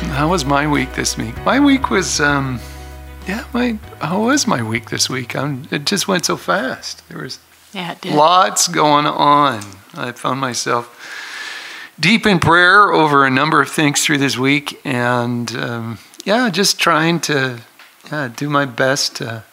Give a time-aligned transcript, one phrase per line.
[0.00, 1.36] How was my week this week?
[1.44, 2.60] My week was, um,
[3.26, 5.36] yeah, my how was my week this week?
[5.36, 7.08] Um, it just went so fast.
[7.08, 7.38] There was
[7.72, 8.14] Yeah, it did.
[8.14, 9.62] lots going on.
[9.94, 10.94] I found myself
[12.00, 16.78] deep in prayer over a number of things through this week, and um, yeah, just
[16.78, 17.60] trying to
[18.10, 19.44] yeah, do my best to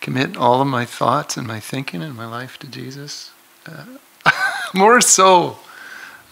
[0.00, 3.30] commit all of my thoughts and my thinking and my life to Jesus.
[3.66, 3.84] Uh,
[4.74, 5.58] more so,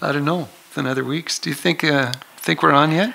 [0.02, 1.38] I don't know, than other weeks.
[1.38, 3.14] Do you think uh, think we're on yet?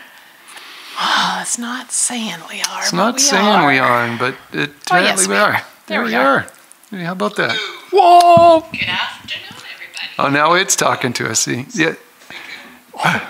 [0.98, 2.82] Oh, it's not saying we are.
[2.82, 3.68] It's not we saying are.
[3.68, 5.48] we are, but it, Oh, yes, apparently we we are.
[5.48, 5.52] are.
[5.54, 6.38] There, There we we are.
[6.38, 6.46] are.
[6.92, 7.56] Hey, How about that?
[7.92, 8.62] Whoa!
[8.72, 10.10] Good afternoon, everybody.
[10.20, 11.42] Oh, now it's talking to us.
[11.42, 11.96] See, yeah.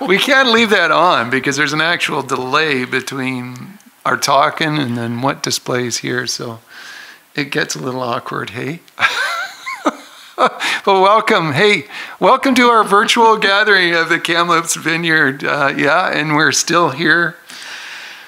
[0.08, 5.22] We can't leave that on because there's an actual delay between our talking and then
[5.24, 6.28] what displays here.
[6.28, 6.60] So
[7.36, 8.52] it gets a little awkward.
[8.52, 8.82] Hey.
[10.38, 11.54] but welcome.
[11.54, 11.86] Hey,
[12.20, 15.44] welcome to our virtual gathering of the Kamloops Vineyard.
[15.44, 17.36] Uh, yeah, and we're still here.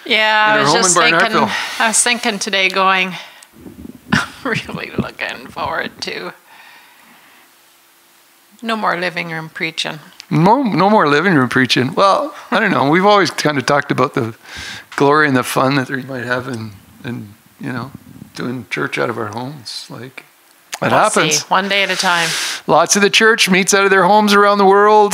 [0.07, 1.49] Yeah, I was just thinking.
[1.79, 3.13] I was thinking today, going,
[4.43, 6.33] really looking forward to
[8.61, 9.99] no more living room preaching.
[10.29, 11.93] No, no more living room preaching.
[11.93, 12.89] Well, I don't know.
[12.89, 14.35] We've always kind of talked about the
[14.95, 16.71] glory and the fun that we might have in,
[17.05, 17.91] in you know,
[18.35, 19.87] doing church out of our homes.
[19.89, 20.25] Like,
[20.81, 21.39] it We'll happens.
[21.39, 22.29] see, one day at a time.
[22.67, 25.13] Lots of the church meets out of their homes around the world.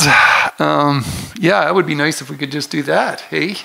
[0.58, 1.04] Um,
[1.38, 3.20] yeah, it would be nice if we could just do that.
[3.22, 3.56] Hey,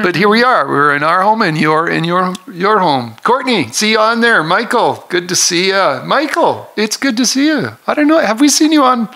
[0.02, 0.66] but here we are.
[0.66, 3.16] We're in our home, and you're in your your home.
[3.22, 4.42] Courtney, see you on there.
[4.42, 6.00] Michael, good to see you.
[6.04, 7.76] Michael, it's good to see you.
[7.86, 8.18] I don't know.
[8.18, 9.08] Have we seen you on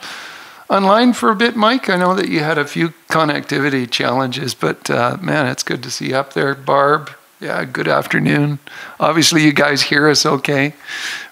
[0.69, 1.89] online for a bit, Mike?
[1.89, 5.91] I know that you had a few connectivity challenges, but uh, man, it's good to
[5.91, 6.55] see you up there.
[6.55, 8.59] Barb, yeah, good afternoon.
[9.01, 10.75] Obviously, you guys hear us okay.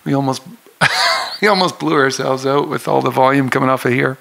[0.05, 0.43] We almost
[1.43, 4.19] we almost blew ourselves out with all the volume coming off of here.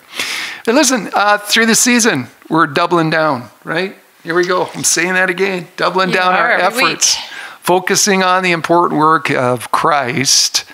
[0.65, 3.95] But listen, uh, through the season, we're doubling down, right?
[4.23, 4.67] Here we go.
[4.75, 5.67] I'm saying that again.
[5.77, 7.25] Doubling You down our efforts, week.
[7.61, 10.65] focusing on the important work of Christ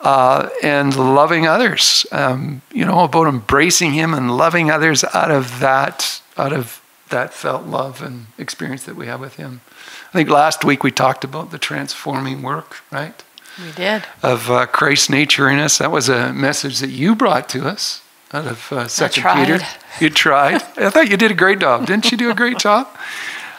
[0.00, 2.04] uh, and loving others.
[2.10, 7.32] Um, you know about embracing Him and loving others out of that, out of that
[7.32, 9.60] felt love and experience that we have with Him.
[10.08, 13.22] I think last week we talked about the transforming work, right?
[13.58, 14.04] We did.
[14.22, 15.78] of uh, Christ's nature in us.
[15.78, 18.02] That was a message that you brought to us
[18.32, 19.24] out of uh, Second.
[19.34, 19.58] Peter.
[20.00, 20.62] You tried.
[20.76, 21.86] I thought you did a great job.
[21.86, 22.88] Didn't you do a great job?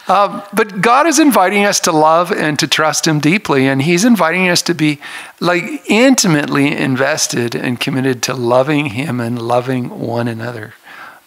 [0.08, 4.04] Um, but God is inviting us to love and to trust Him deeply, and He's
[4.04, 4.98] inviting us to be
[5.40, 10.74] like intimately invested and committed to loving Him and loving one another.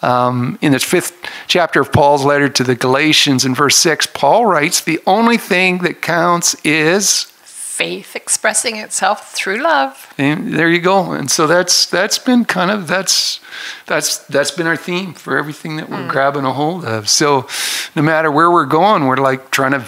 [0.02, 1.16] Um, in the fifth
[1.48, 5.80] chapter of Paul's letter to the Galatians, in verse six, Paul writes, "The only thing
[5.80, 7.32] that counts is."
[7.76, 10.14] Faith expressing itself through love.
[10.18, 11.12] And there you go.
[11.12, 13.42] And so that's that's been kind of that's
[13.86, 16.10] that's that's been our theme for everything that we're mm.
[16.10, 17.10] grabbing a hold of.
[17.10, 17.50] So
[17.94, 19.84] no matter where we're going, we're like trying to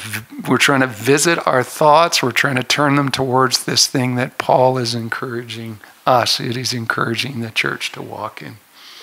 [0.49, 2.21] we're trying to visit our thoughts.
[2.21, 6.41] We're trying to turn them towards this thing that Paul is encouraging us.
[6.41, 8.57] It is encouraging the church to walk in.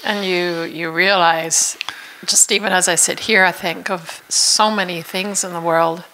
[0.05, 1.79] And you you realize,
[2.27, 6.05] just even as I sit here, I think of so many things in the world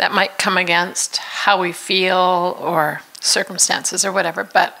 [0.00, 4.42] that might come against how we feel or circumstances or whatever.
[4.42, 4.80] But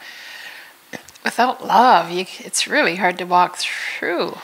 [1.22, 4.38] without love, you, it's really hard to walk through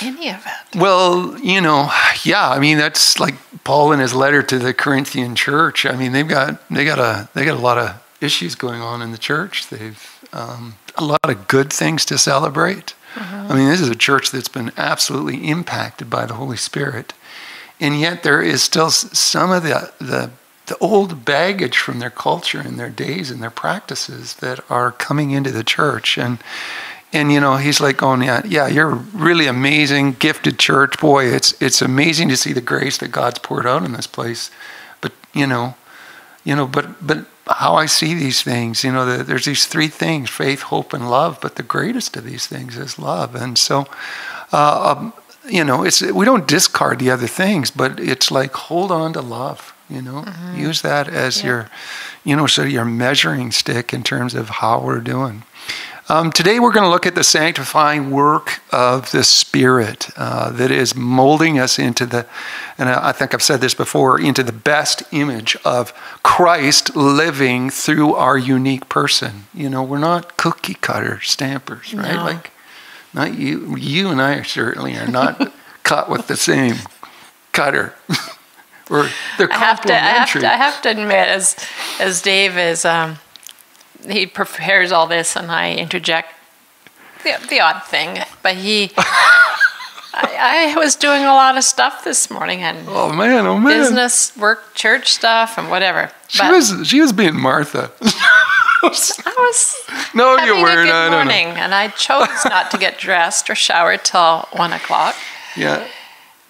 [0.00, 0.78] any of it.
[0.78, 1.90] Well, you know,
[2.24, 2.48] yeah.
[2.48, 5.84] I mean, that's like Paul in his letter to the Corinthian church.
[5.84, 9.02] I mean, they've got they got a they got a lot of issues going on
[9.02, 9.68] in the church.
[9.68, 12.94] They've um, a lot of good things to celebrate.
[13.14, 17.12] I mean, this is a church that's been absolutely impacted by the Holy Spirit,
[17.82, 20.30] and yet there is still some of the the
[20.66, 25.32] the old baggage from their culture and their days and their practices that are coming
[25.32, 26.16] into the church.
[26.16, 26.38] And
[27.12, 30.98] and you know he's like going yeah yeah you're really amazing gifted church.
[30.98, 34.50] Boy it's it's amazing to see the grace that god's poured out in this place.
[35.00, 35.74] But you know
[36.44, 39.88] you know but but how i see these things you know the, there's these three
[39.88, 43.34] things faith hope and love but the greatest of these things is love.
[43.34, 43.86] And so
[44.52, 45.12] uh, um,
[45.48, 49.20] you know it's we don't discard the other things but it's like hold on to
[49.20, 50.24] love you know
[50.54, 51.46] use that as Yeah.
[51.46, 51.70] your
[52.24, 55.42] you know sort of your measuring stick in terms of how we're doing
[56.08, 60.70] um, today we're going to look at the sanctifying work of the Spirit uh, that
[60.70, 62.26] is molding us into the,
[62.76, 65.92] and I I think I've said this before, into the best image of
[66.24, 69.44] Christ living through our unique person.
[69.54, 72.16] You know, we're not cookie cutter stampers, right?
[72.16, 72.24] No.
[72.24, 72.50] Like,
[73.14, 73.76] not you.
[73.76, 76.76] You and I certainly are not caught with the same
[77.52, 77.94] cutter.
[78.90, 80.40] We're they're I have to, I have complementary.
[80.42, 81.56] to, I have to admit, as
[82.00, 83.18] as Dave is, um,
[84.08, 86.34] he prepares all this, and I interject
[87.24, 88.90] the, the odd thing, but he
[90.14, 93.78] I, I was doing a lot of stuff this morning and Oh man, oh man.
[93.80, 96.10] business, work, church stuff, and whatever.
[96.28, 97.92] She But was she was being Martha.
[98.82, 99.74] I was
[100.14, 100.80] no, you weren't.
[100.80, 104.72] a good I morning, and I chose not to get dressed or shower till one
[104.72, 105.14] o'clock.
[105.56, 105.86] Yeah,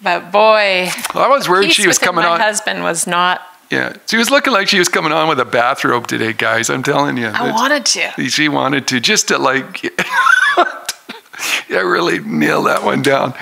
[0.01, 2.39] But boy, well, I was worried she was coming my on.
[2.39, 3.41] My husband was not.
[3.69, 6.69] Yeah, she was looking like she was coming on with a bathrobe today, guys.
[6.69, 7.27] I'm telling you.
[7.27, 8.29] I wanted to.
[8.29, 9.83] She wanted to just to like,
[11.69, 13.33] yeah, really nail that one down.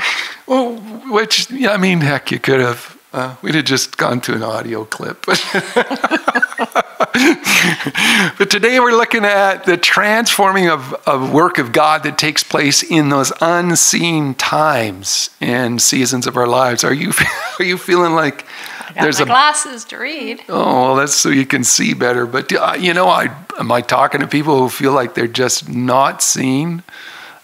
[0.47, 0.75] Well,
[1.11, 2.97] which yeah, I mean, heck, you could have.
[3.13, 5.25] Uh, we'd have just gone to an audio clip.
[8.37, 12.83] but today we're looking at the transforming of, of work of God that takes place
[12.83, 16.83] in those unseen times and seasons of our lives.
[16.83, 17.11] Are you
[17.59, 18.45] are you feeling like
[18.93, 20.43] there's a glasses to read.
[20.49, 22.25] Oh, well, that's so you can see better.
[22.27, 25.69] But uh, you know, I am I talking to people who feel like they're just
[25.69, 26.83] not seen,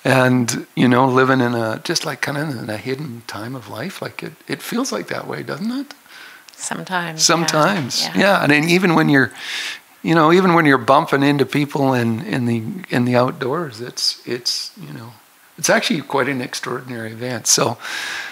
[0.03, 3.69] and you know, living in a just like kind of in a hidden time of
[3.69, 4.01] life.
[4.01, 5.93] Like it, it feels like that way, doesn't it?
[6.57, 7.19] Sometimes.
[7.19, 7.23] yeah.
[7.23, 8.41] Sometimes, yeah.
[8.43, 9.31] And then even when you're,
[10.01, 14.21] you know, even when you're bumping into people in in the in the outdoors, it's
[14.27, 15.13] it's you know,
[15.57, 17.47] it's actually quite an extraordinary event.
[17.47, 17.77] So,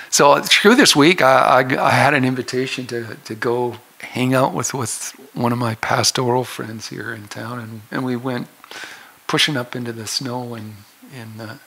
[0.09, 4.53] so through this week, I, I, I had an invitation to, to go hang out
[4.53, 8.47] with, with one of my pastoral friends here in town, and, and we went
[9.27, 10.75] pushing up into the snow in
[11.13, 11.57] in, uh,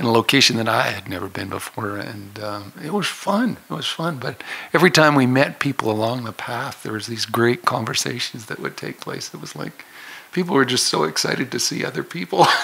[0.00, 3.58] in a location that I had never been before, and um, it was fun.
[3.68, 4.16] It was fun.
[4.16, 4.42] But
[4.72, 8.78] every time we met people along the path, there was these great conversations that would
[8.78, 9.34] take place.
[9.34, 9.84] It was like
[10.32, 12.46] people were just so excited to see other people.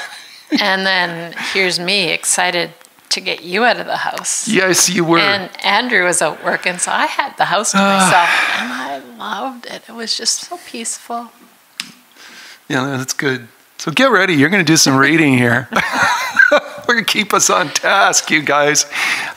[0.62, 2.70] And then here's me excited
[3.08, 4.46] to get you out of the house.
[4.46, 5.18] yes, you were.
[5.18, 8.28] And Andrew was out working, so I had the house to myself,
[8.60, 9.82] and I loved it.
[9.88, 11.32] It was just so peaceful.
[12.68, 13.48] Yeah, that's good.
[13.78, 14.34] So get ready.
[14.34, 15.68] You're going to do some reading here.
[16.86, 18.86] we're going to keep us on task, you guys.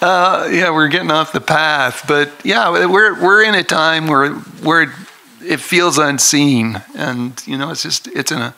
[0.02, 4.32] Uh, yeah, we're getting off the path, but yeah, we're we're in a time where
[4.34, 4.94] where
[5.42, 8.56] it feels unseen, and you know, it's just it's in a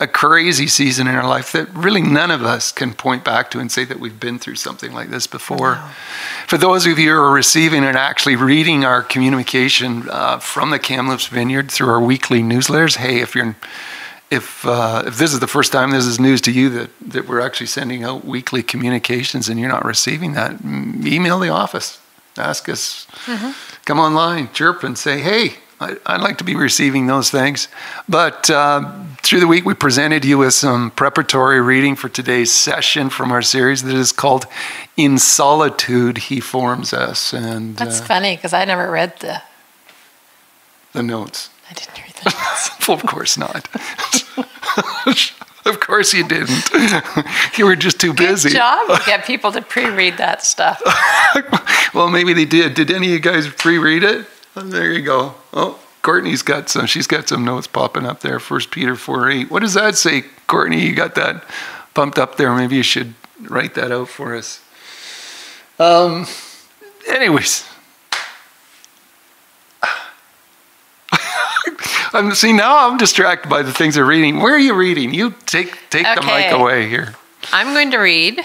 [0.00, 3.58] a crazy season in our life that really none of us can point back to
[3.58, 5.76] and say that we've been through something like this before.
[6.46, 10.78] For those of you who are receiving and actually reading our communication uh, from the
[10.78, 13.56] Kamloops Vineyard through our weekly newsletters, hey, if you're
[14.30, 17.26] if uh, if this is the first time this is news to you that that
[17.26, 21.98] we're actually sending out weekly communications and you're not receiving that, email the office,
[22.36, 23.06] ask us,
[23.84, 27.68] come online, chirp and say, hey, I, I'd like to be receiving those things.
[28.08, 33.10] But uh, through the week, we presented you with some preparatory reading for today's session
[33.10, 34.46] from our series that is called
[34.96, 39.42] "In Solitude He Forms Us," and That's uh, funny because I never read the.
[40.92, 41.50] the notes.
[41.70, 42.07] I didn't.
[42.88, 43.68] Well, of course not.
[45.66, 46.70] of course you didn't.
[47.58, 48.50] you were just too busy.
[48.50, 50.82] Good job to get people to pre-read that stuff.
[51.94, 52.74] well, maybe they did.
[52.74, 54.26] Did any of you guys pre-read it?
[54.56, 55.34] Oh, there you go.
[55.52, 56.86] Oh, Courtney's got some.
[56.86, 58.40] She's got some notes popping up there.
[58.40, 59.50] First Peter four eight.
[59.50, 60.84] What does that say, Courtney?
[60.86, 61.44] You got that
[61.94, 62.54] pumped up there.
[62.54, 64.60] Maybe you should write that out for us.
[65.78, 66.26] Um.
[67.08, 67.67] Anyways.
[72.12, 72.88] I'm see now.
[72.88, 74.40] I'm distracted by the things they're reading.
[74.40, 75.12] Where are you reading?
[75.12, 77.14] You take take the mic away here.
[77.52, 78.40] I'm going to read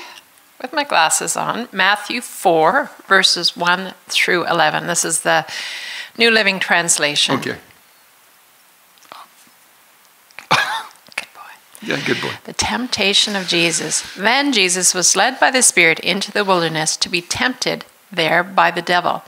[0.62, 4.88] with my glasses on Matthew 4, verses 1 through 11.
[4.88, 5.46] This is the
[6.18, 7.36] New Living Translation.
[7.36, 7.58] Okay.
[11.16, 11.52] Good boy.
[11.82, 12.32] Yeah, good boy.
[12.46, 14.04] The temptation of Jesus.
[14.16, 18.72] Then Jesus was led by the Spirit into the wilderness to be tempted there by
[18.72, 19.24] the devil.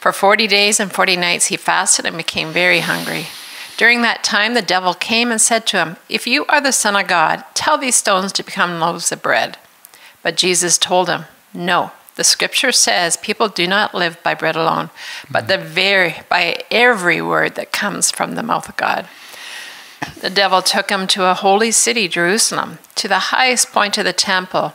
[0.00, 3.26] For 40 days and 40 nights he fasted and became very hungry.
[3.76, 6.94] During that time, the devil came and said to him, If you are the Son
[6.94, 9.58] of God, tell these stones to become loaves of bread.
[10.22, 11.92] But Jesus told him, No.
[12.16, 14.90] The scripture says people do not live by bread alone,
[15.28, 19.08] but the very by every word that comes from the mouth of God.
[20.20, 24.12] The devil took him to a holy city, Jerusalem, to the highest point of the
[24.12, 24.74] temple,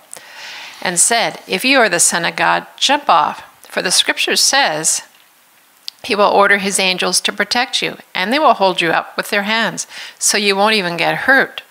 [0.82, 3.44] and said, If you are the Son of God, jump off.
[3.68, 5.04] For the scripture says,
[6.04, 9.30] He will order His angels to protect you, and they will hold you up with
[9.30, 9.88] their hands,
[10.18, 11.64] so you won't even get hurt.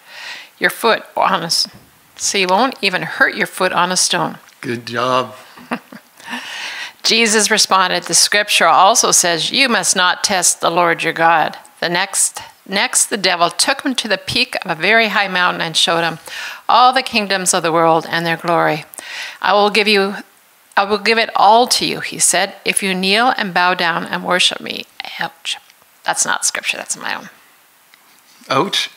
[0.59, 4.39] Your foot on a, so you won't even hurt your foot on a stone.
[4.61, 5.35] Good job.
[7.03, 11.57] Jesus responded, The scripture also says, You must not test the Lord your God.
[11.81, 15.63] The next next the devil took him to the peak of a very high mountain
[15.63, 16.19] and showed him
[16.69, 18.85] all the kingdoms of the world and their glory.
[19.41, 20.17] I will give you
[20.79, 24.05] I will give it all to you, he said, if you kneel and bow down
[24.05, 24.85] and worship me.
[25.19, 25.57] Ouch.
[26.05, 27.31] That's not scripture, that's my own.
[28.49, 28.89] Ouch.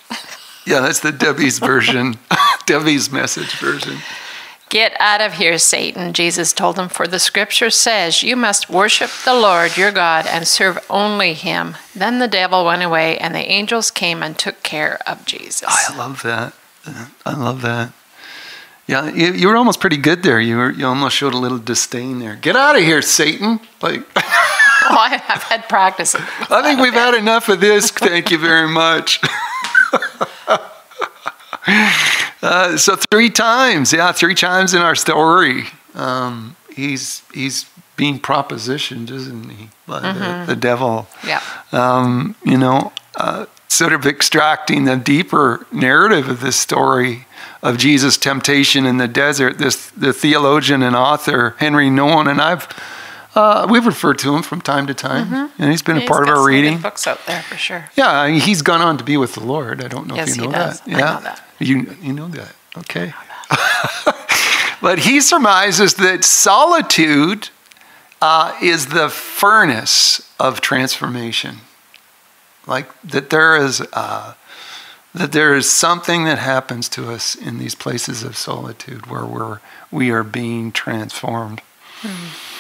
[0.63, 2.19] Yeah, that's the Debbie's version,
[2.67, 3.97] Debbie's message version.
[4.69, 9.09] Get out of here, Satan, Jesus told him, for the scripture says, You must worship
[9.25, 11.77] the Lord your God and serve only him.
[11.95, 15.67] Then the devil went away, and the angels came and took care of Jesus.
[15.67, 16.53] I love that.
[17.25, 17.91] I love that.
[18.91, 20.41] Yeah, you, you were almost pretty good there.
[20.41, 22.35] You were, you almost showed a little disdain there.
[22.35, 23.61] Get out of here, Satan!
[23.81, 26.13] Like, oh, I have had practice.
[26.13, 27.89] I think we've had enough of this.
[27.89, 29.19] Thank you very much.
[32.43, 39.11] Uh, so three times, yeah, three times in our story, um, he's he's being propositioned,
[39.11, 40.39] isn't he, by mm-hmm.
[40.47, 41.07] the, the, devil?
[41.23, 41.43] Yeah.
[41.71, 47.27] Um, you know, uh, sort of extracting the deeper narrative of this story
[47.61, 49.57] of Jesus' temptation in the desert.
[49.57, 52.67] This the theologian and author Henry Nouwen and I've.
[53.33, 55.61] Uh, we've referred to him from time to time, mm-hmm.
[55.61, 56.79] and he's been a part of our reading.
[56.79, 57.89] books out there for sure.
[57.95, 59.81] Yeah, he's gone on to be with the Lord.
[59.81, 60.81] I don't know yes, if you know that.
[60.85, 61.41] Yeah, know that.
[61.59, 62.53] You, you know that.
[62.77, 63.13] Okay.
[64.81, 67.49] but he surmises that solitude
[68.21, 71.57] uh, is the furnace of transformation.
[72.67, 74.33] Like that there is uh,
[75.13, 79.59] that there is something that happens to us in these places of solitude where we're
[79.91, 81.61] we are being transformed.
[82.01, 82.51] Mm-hmm.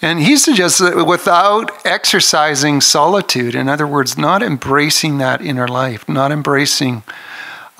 [0.00, 6.08] And he suggests that without exercising solitude, in other words, not embracing that inner life,
[6.08, 7.02] not embracing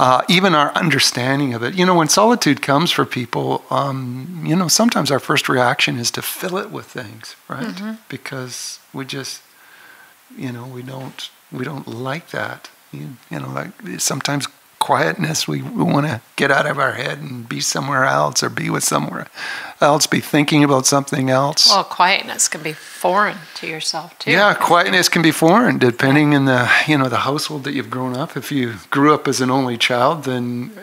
[0.01, 1.75] uh, even our understanding of it.
[1.75, 6.11] You know, when solitude comes for people, um, you know, sometimes our first reaction is
[6.13, 7.67] to fill it with things, right?
[7.67, 7.93] Mm-hmm.
[8.09, 9.43] Because we just,
[10.37, 12.69] you know, we don't we don't like that.
[12.93, 14.47] You, you know, like sometimes
[14.79, 15.47] quietness.
[15.47, 18.71] We, we want to get out of our head and be somewhere else or be
[18.71, 19.27] with somewhere
[19.81, 21.69] else, be thinking about something else.
[21.69, 24.33] Well, quietness can be foreign to yourself too.
[24.33, 28.17] Yeah, quietness can be foreign depending in the you know the household that you've grown
[28.17, 28.37] up.
[28.37, 30.73] If you grew up as an only child, then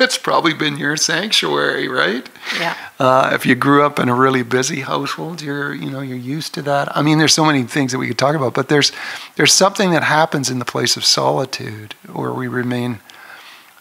[0.00, 2.28] it's probably been your sanctuary, right?
[2.58, 2.76] Yeah.
[2.98, 6.54] Uh, if you grew up in a really busy household, you're you know you're used
[6.54, 6.96] to that.
[6.96, 8.92] I mean, there's so many things that we could talk about, but there's
[9.36, 13.00] there's something that happens in the place of solitude where we remain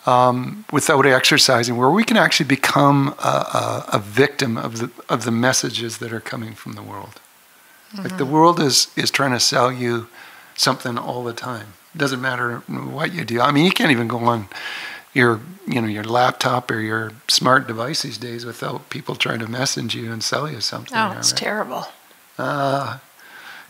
[0.08, 5.26] um, without exercising, where we can actually become a, a, a, victim of the of
[5.26, 7.20] the messages that are coming from the world.
[7.92, 8.04] Mm-hmm.
[8.04, 8.34] Like the mm-hmm.
[8.34, 10.08] world is is trying to sell you
[10.56, 11.74] something all the time.
[11.94, 13.42] It doesn't matter what you do.
[13.42, 14.48] I mean, you can't even go on
[15.14, 19.48] your you know your laptop or your smart device these days without people trying to
[19.48, 20.98] message you and sell you something.
[20.98, 21.40] Oh, it's right?
[21.40, 21.86] terrible.
[22.38, 23.00] Uh,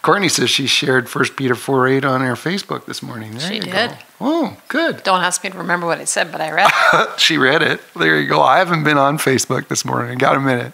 [0.01, 3.32] Courtney says she shared 1 Peter 4 8 on her Facebook this morning.
[3.32, 3.89] There she you did.
[3.92, 3.98] Go.
[4.22, 5.04] Oh, good.
[5.04, 7.20] Don't ask me to remember what it said, but I read it.
[7.20, 7.82] she read it.
[7.96, 8.42] There you go.
[8.42, 10.12] I haven't been on Facebook this morning.
[10.12, 10.74] I got a minute.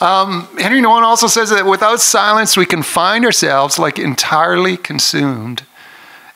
[0.00, 5.64] Um, Henry Nouwen also says that without silence, we can find ourselves like entirely consumed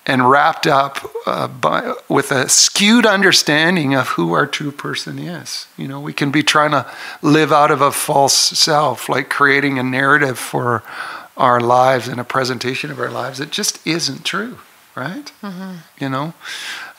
[0.07, 5.67] and wrapped up uh, by, with a skewed understanding of who our true person is.
[5.79, 6.87] You know, we can be trying to
[7.23, 10.83] live out of a false self, like creating a narrative for
[11.37, 14.59] our lives and a presentation of our lives that just isn't true,
[14.95, 15.33] right?
[15.43, 15.77] Mm-hmm.
[15.99, 16.35] You know?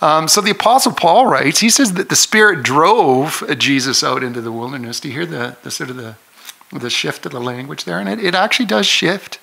[0.01, 4.41] Um, so the Apostle Paul writes, he says that the Spirit drove Jesus out into
[4.41, 4.99] the wilderness.
[4.99, 6.15] Do you hear the, the sort of the,
[6.71, 7.99] the shift of the language there?
[7.99, 9.39] And it, it actually does shift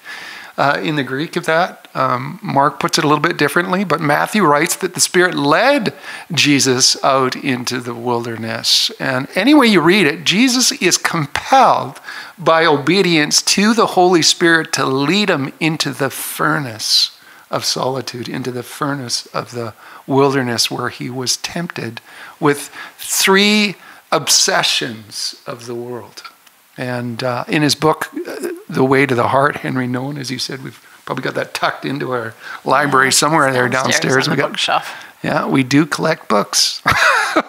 [0.56, 1.88] uh, in the Greek of that.
[1.94, 5.94] Um, Mark puts it a little bit differently, but Matthew writes that the Spirit led
[6.32, 8.90] Jesus out into the wilderness.
[8.98, 12.00] And any way you read it, Jesus is compelled
[12.38, 17.18] by obedience to the Holy Spirit to lead him into the furnace
[17.50, 19.74] of solitude, into the furnace of the
[20.06, 22.00] wilderness where he was tempted
[22.40, 23.76] with three
[24.10, 26.31] obsessions of the world.
[26.76, 30.38] And uh, in his book, uh, The Way to the Heart, Henry Nouwen, as you
[30.38, 34.28] said, we've probably got that tucked into our library yeah, somewhere there downstairs.
[34.28, 34.94] we got bookshelf.
[35.22, 36.82] Yeah, we do collect books.
[36.86, 37.42] uh,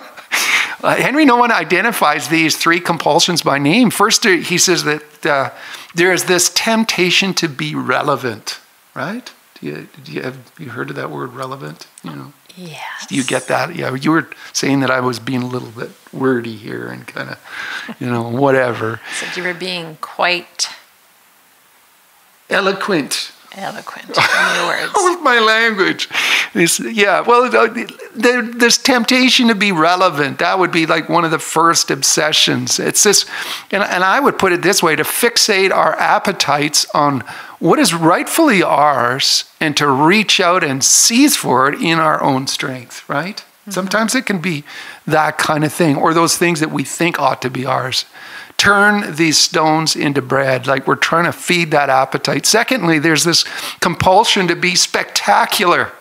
[0.83, 3.89] Henry Nouwen identifies these three compulsions by name.
[3.89, 5.49] First, uh, he says that uh,
[5.95, 8.59] there is this temptation to be relevant,
[8.93, 9.31] right?
[9.59, 11.87] Do you, do you have you heard of that word relevant?
[12.03, 12.33] You know.
[13.07, 13.75] Do you get that?
[13.75, 17.31] Yeah, you were saying that I was being a little bit wordy here and kind
[17.31, 19.01] of, you know, whatever.
[19.13, 20.67] Said you were being quite
[22.49, 23.31] eloquent.
[23.55, 24.93] Eloquent in your words.
[24.95, 26.09] With my language.
[26.55, 27.49] It's, yeah, well,
[28.15, 30.39] there, there's temptation to be relevant.
[30.39, 32.79] That would be like one of the first obsessions.
[32.79, 33.25] It's this,
[33.71, 37.21] and, and I would put it this way to fixate our appetites on
[37.59, 42.47] what is rightfully ours and to reach out and seize for it in our own
[42.47, 43.37] strength, right?
[43.37, 43.71] Mm-hmm.
[43.71, 44.63] Sometimes it can be
[45.07, 48.05] that kind of thing, or those things that we think ought to be ours.
[48.63, 52.45] Turn these stones into bread, like we're trying to feed that appetite.
[52.45, 53.43] Secondly, there's this
[53.81, 55.91] compulsion to be spectacular.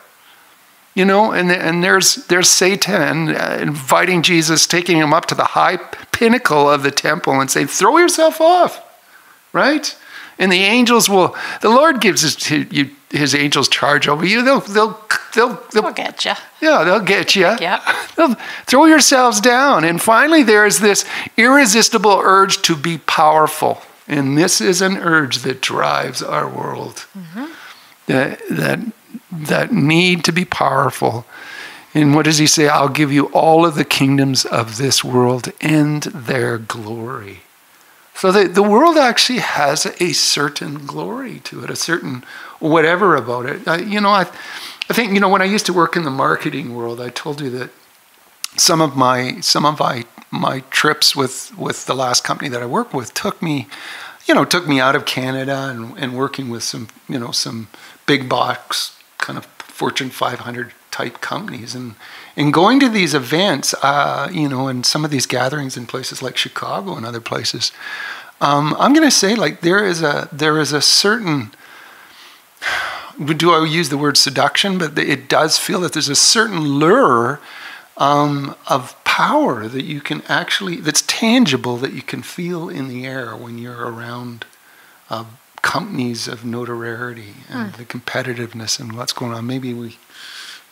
[0.95, 5.43] You know, and, and there's, there's Satan uh, inviting Jesus, taking him up to the
[5.43, 5.79] high
[6.13, 8.81] pinnacle of the temple and say, throw yourself off,
[9.53, 9.99] right?
[10.43, 14.43] And the angels will, the Lord gives his, his, his angels charge over you.
[14.43, 15.01] They'll, they'll,
[15.37, 16.33] they'll, they'll, get you.
[16.61, 17.55] yeah, they'll get you.
[17.61, 17.81] Yeah.
[18.17, 18.35] They'll
[18.67, 19.85] throw yourselves down.
[19.85, 21.05] And finally, there is this
[21.37, 23.83] irresistible urge to be powerful.
[24.09, 27.07] And this is an urge that drives our world.
[27.17, 27.45] Mm-hmm.
[28.09, 28.81] That, that,
[29.31, 31.25] that need to be powerful.
[31.95, 32.67] And what does he say?
[32.67, 37.43] I'll give you all of the kingdoms of this world and their glory.
[38.15, 42.25] So the, the world actually has a certain glory to it, a certain
[42.61, 43.67] whatever about it.
[43.67, 44.23] I, you know, I,
[44.89, 47.41] I think, you know, when I used to work in the marketing world, I told
[47.41, 47.71] you that
[48.57, 52.67] some of my some of my my trips with with the last company that I
[52.67, 53.67] worked with took me,
[54.27, 57.69] you know, took me out of Canada and, and working with some you know some
[58.07, 61.95] big box kind of Fortune 500 type companies and
[62.37, 66.23] and going to these events, uh, you know, and some of these gatherings in places
[66.23, 67.73] like Chicago and other places.
[68.41, 71.53] Um, I'm going to say like there is a there is a certain
[73.27, 74.79] do I use the word seduction?
[74.79, 77.41] But it does feel that there's a certain lure
[77.97, 83.07] um, of power that you can actually, that's tangible, that you can feel in the
[83.07, 84.47] air when you're around
[85.11, 85.25] uh,
[85.61, 89.47] companies of notoriety and the competitiveness and what's going on.
[89.47, 89.99] Maybe we,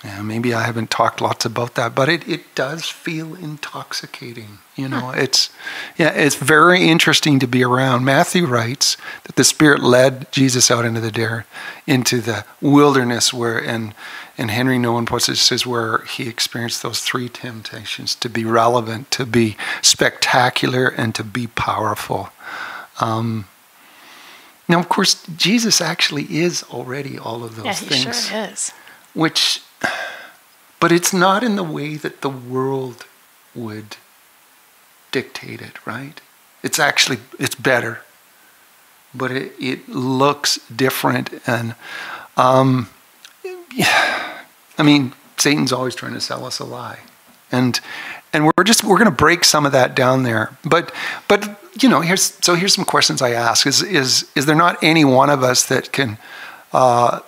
[0.05, 4.59] yeah, maybe I haven't talked lots about that, but it, it does feel intoxicating.
[4.75, 5.51] You know, it's
[5.99, 8.05] yeah, it's very interesting to be around.
[8.05, 11.45] Matthew writes that the Spirit led Jesus out into the dare,
[11.87, 13.95] into the wilderness where and
[14.39, 19.11] and Henry Nouwen puts it says where he experienced those three temptations to be relevant,
[19.11, 22.31] to be spectacular, and to be powerful.
[23.01, 23.47] Um,
[24.67, 28.73] now, of course, Jesus actually is already all of those Yeah, he things sure is.
[29.13, 29.63] which
[30.81, 33.07] but it's not in the way that the world
[33.55, 33.97] would
[35.13, 36.21] dictate it right?
[36.63, 38.03] It's actually it's better.
[39.15, 41.75] But it, it looks different and
[42.37, 42.89] um,
[43.73, 44.39] yeah,
[44.79, 47.01] i mean satan's always trying to sell us a lie.
[47.53, 47.81] And
[48.33, 50.57] and we're just we're going to break some of that down there.
[50.65, 50.93] But
[51.27, 54.77] but you know here's so here's some questions i ask is is is there not
[54.83, 56.19] any one of us that can
[56.73, 57.21] uh,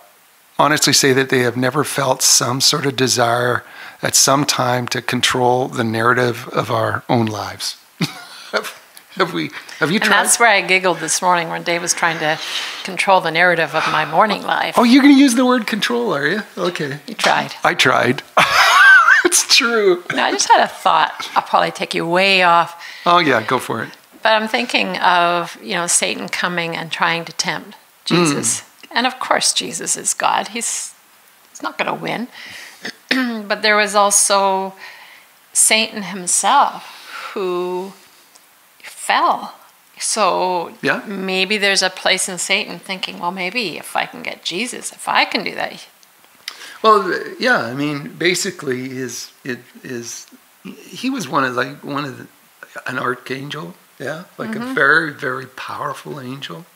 [0.62, 3.64] honestly say that they have never felt some sort of desire
[4.00, 7.76] at some time to control the narrative of our own lives.
[8.52, 8.80] have,
[9.16, 9.50] have we?
[9.80, 10.16] Have you And tried?
[10.22, 12.38] that's where I giggled this morning when Dave was trying to
[12.84, 14.76] control the narrative of my morning life.
[14.78, 16.42] oh, you're going to use the word control, are you?
[16.56, 17.00] Okay.
[17.08, 17.52] You tried.
[17.64, 18.22] I tried.
[19.24, 20.04] it's true.
[20.14, 21.28] No, I just had a thought.
[21.34, 22.80] I'll probably take you way off.
[23.04, 23.90] Oh yeah, go for it.
[24.22, 28.60] But I'm thinking of, you know, Satan coming and trying to tempt Jesus.
[28.60, 28.68] Mm.
[28.94, 30.48] And of course, Jesus is God.
[30.48, 30.94] He's,
[31.50, 32.28] he's not going to win.
[33.48, 34.74] but there was also
[35.52, 37.92] Satan himself who
[38.82, 39.54] fell.
[39.98, 41.02] So Yeah.
[41.06, 45.08] maybe there's a place in Satan thinking, well, maybe if I can get Jesus, if
[45.08, 45.86] I can do that.
[46.82, 47.60] Well, uh, yeah.
[47.62, 50.26] I mean, basically, is it is
[50.64, 52.26] he was one of like one of the,
[52.86, 54.74] an archangel, yeah, like a mm-hmm.
[54.74, 56.66] very very powerful angel,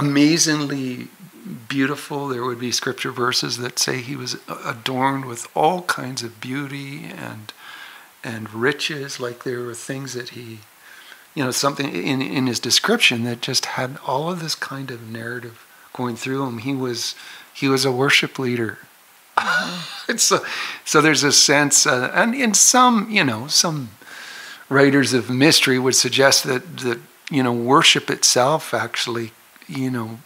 [0.00, 1.08] amazingly
[1.68, 2.28] beautiful.
[2.28, 7.04] There would be scripture verses that say he was adorned with all kinds of beauty
[7.04, 7.52] and
[8.24, 9.20] and riches.
[9.20, 10.60] Like there were things that he,
[11.34, 15.10] you know, something in in his description that just had all of this kind of
[15.10, 16.58] narrative going through him.
[16.58, 17.14] He was
[17.52, 18.78] he was a worship leader.
[20.16, 20.44] so,
[20.84, 23.90] so there's a sense, uh, and in some, you know, some
[24.68, 29.32] writers of mystery would suggest that that you know worship itself actually,
[29.70, 30.18] you know,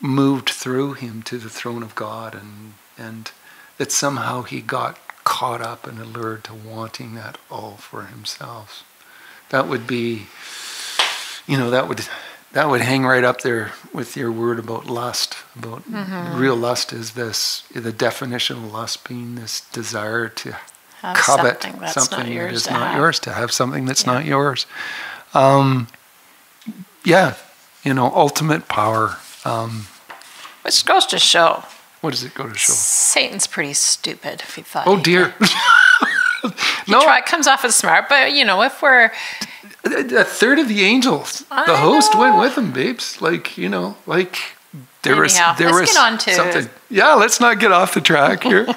[0.00, 3.30] moved through him to the throne of God, and and
[3.78, 8.84] that somehow he got caught up and allured to wanting that all for himself.
[9.50, 10.26] That would be,
[11.46, 12.06] you know, that would
[12.52, 15.36] that would hang right up there with your word about lust.
[15.56, 15.82] About
[16.38, 20.56] real lust is this the definition of lust being this desire to
[21.02, 22.96] Have covet something that's something not yours that is to not have.
[22.96, 24.12] yours, to have something that's Yeah.
[24.14, 24.66] not yours.
[25.34, 25.88] Um,
[27.04, 27.34] yeah,
[27.86, 29.16] you know, ultimate power.
[29.44, 29.86] Um,
[30.62, 31.62] Which goes to show
[32.00, 32.72] what does it go to show?
[32.72, 34.86] Satan's pretty stupid if he thought.
[34.86, 35.34] Oh dear.
[36.88, 39.10] no, Try, comes off as smart, but you know, if we're
[39.84, 42.20] a third of the angels, the host know.
[42.20, 43.20] went with him, babes.
[43.22, 44.38] Like you know, like
[45.02, 46.68] there was there was get on to- something.
[46.90, 48.66] Yeah, let's not get off the track here.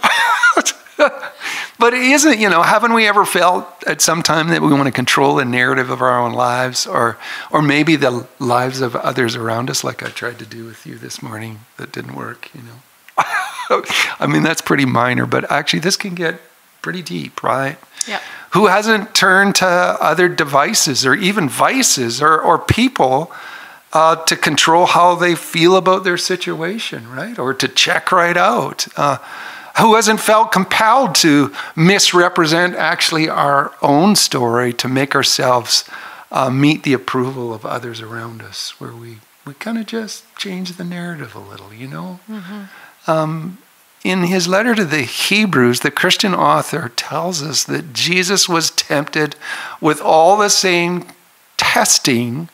[1.80, 4.86] but it isn't, you know, haven't we ever felt at some time that we want
[4.86, 7.18] to control the narrative of our own lives, or
[7.50, 10.98] or maybe the lives of others around us, like I tried to do with you
[10.98, 12.50] this morning, that didn't work.
[12.54, 13.84] You know,
[14.20, 16.42] I mean that's pretty minor, but actually this can get
[16.82, 17.78] pretty deep, right?
[18.08, 18.22] Yeah.
[18.52, 23.32] Who hasn't turned to other devices or even vices or, or people
[23.94, 27.38] uh, to control how they feel about their situation, right?
[27.38, 28.88] Or to check right out?
[28.98, 29.18] Uh,
[29.80, 35.90] who hasn't felt compelled to misrepresent actually our own story to make ourselves
[36.32, 40.74] uh, meet the approval of others around us, where we, we kind of just change
[40.74, 42.20] the narrative a little, you know?
[42.30, 43.10] Mm-hmm.
[43.10, 43.58] Um,
[44.04, 49.36] in his letter to the Hebrews, the Christian author tells us that Jesus was tempted
[49.82, 51.08] with all the same
[51.58, 52.50] testing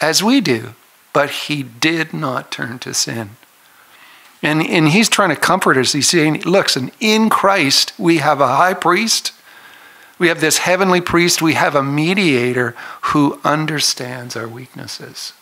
[0.00, 0.74] as we do,
[1.12, 3.30] but he did not turn to sin.
[4.42, 5.92] And, and he's trying to comfort us.
[5.92, 6.68] He's saying, look,
[7.00, 9.32] in Christ, we have a high priest,
[10.18, 15.32] we have this heavenly priest, we have a mediator who understands our weaknesses.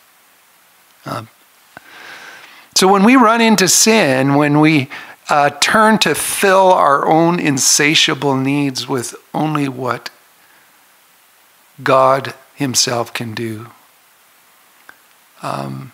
[1.07, 1.29] Um,
[2.75, 4.89] so when we run into sin, when we
[5.29, 10.11] uh, turn to fill our own insatiable needs with only what
[11.83, 13.69] God Himself can do.
[15.43, 15.93] Um,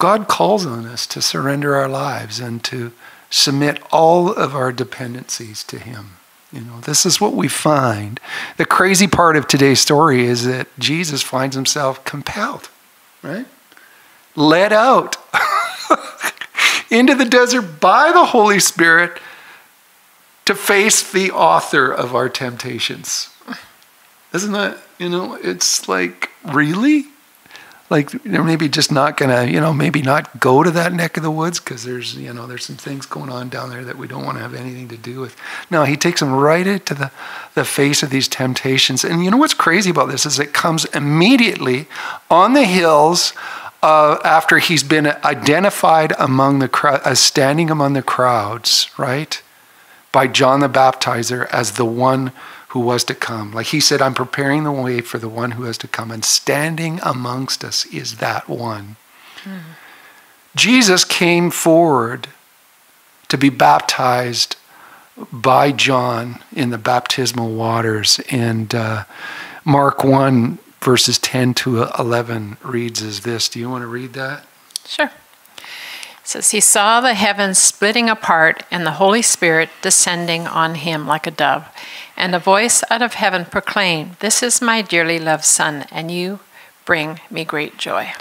[0.00, 2.92] God calls on us to surrender our lives and to
[3.28, 6.16] submit all of our dependencies to Him.
[6.50, 8.18] You know, this is what we find.
[8.56, 12.70] The crazy part of today's story is that Jesus finds himself compelled,
[13.22, 13.46] right?
[14.34, 15.16] Led out
[16.90, 19.20] into the desert by the Holy Spirit
[20.46, 23.28] to face the author of our temptations.
[24.32, 27.04] Isn't that, you know, it's like, really?
[27.90, 31.24] Like they're maybe just not gonna, you know, maybe not go to that neck of
[31.24, 34.06] the woods because there's, you know, there's some things going on down there that we
[34.06, 35.36] don't want to have anything to do with.
[35.70, 37.10] No, he takes them right into the,
[37.54, 39.04] the face of these temptations.
[39.04, 41.88] And you know what's crazy about this is it comes immediately
[42.30, 43.32] on the hills
[43.82, 49.42] uh, after he's been identified among the crowd, as standing among the crowds, right,
[50.12, 52.32] by John the Baptizer as the one
[52.70, 53.52] who was to come.
[53.52, 56.24] Like he said, I'm preparing the way for the one who has to come, and
[56.24, 58.96] standing amongst us is that one.
[59.44, 59.60] Mm.
[60.54, 62.28] Jesus came forward
[63.28, 64.56] to be baptized
[65.32, 69.04] by John in the baptismal waters, and uh,
[69.64, 73.48] Mark 1 verses 10 to 11 reads as this.
[73.48, 74.44] Do you want to read that?
[74.86, 75.10] Sure.
[76.30, 81.26] Says, He saw the heavens splitting apart and the Holy Spirit descending on him like
[81.26, 81.66] a dove.
[82.16, 86.38] And a voice out of heaven proclaimed, This is my dearly loved Son, and you
[86.84, 88.12] bring me great joy.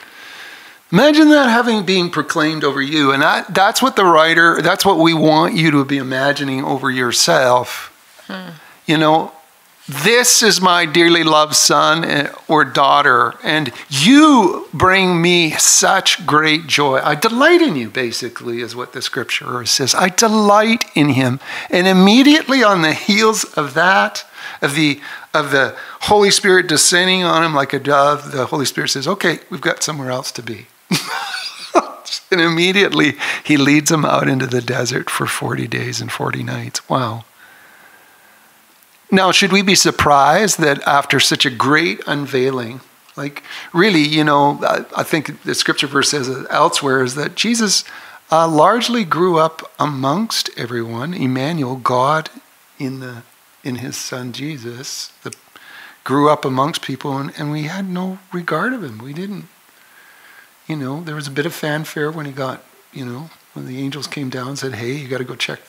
[0.91, 3.12] Imagine that having being proclaimed over you.
[3.12, 6.89] And that, that's what the writer, that's what we want you to be imagining over
[6.89, 7.95] yourself.
[8.26, 8.54] Hmm.
[8.88, 9.34] You know,
[9.89, 16.67] this is my dearly loved son eh, or daughter, and you bring me such great
[16.67, 16.99] joy.
[16.99, 19.95] I delight in you, basically, is what the scripture says.
[19.95, 21.39] I delight in him.
[21.71, 24.25] And immediately on the heels of that,
[24.62, 25.02] of the
[25.34, 29.39] of the Holy Spirit descending on him like a dove, the Holy Spirit says, Okay,
[29.49, 30.67] we've got somewhere else to be.
[32.32, 36.88] and immediately he leads him out into the desert for 40 days and 40 nights.
[36.89, 37.25] Wow.
[39.12, 42.82] Now, should we be surprised that after such a great unveiling,
[43.15, 43.43] like
[43.74, 44.60] really, you know,
[44.95, 47.84] I, think the scripture verse says elsewhere is that Jesus
[48.32, 51.13] uh, largely grew up amongst everyone.
[51.13, 52.30] Emmanuel, God
[52.78, 53.24] in the
[53.62, 55.36] in His Son Jesus, the,
[56.06, 59.00] grew up amongst people, and, and we had no regard of him.
[59.00, 59.48] We didn't,
[60.65, 63.80] you know, there was a bit of fanfare when he got, you know, when the
[63.80, 65.60] angels came down and said, "Hey, you got to go check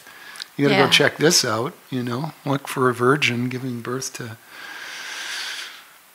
[0.61, 0.87] you got to yeah.
[0.87, 2.33] go check this out, you know.
[2.45, 4.37] Look for a virgin giving birth to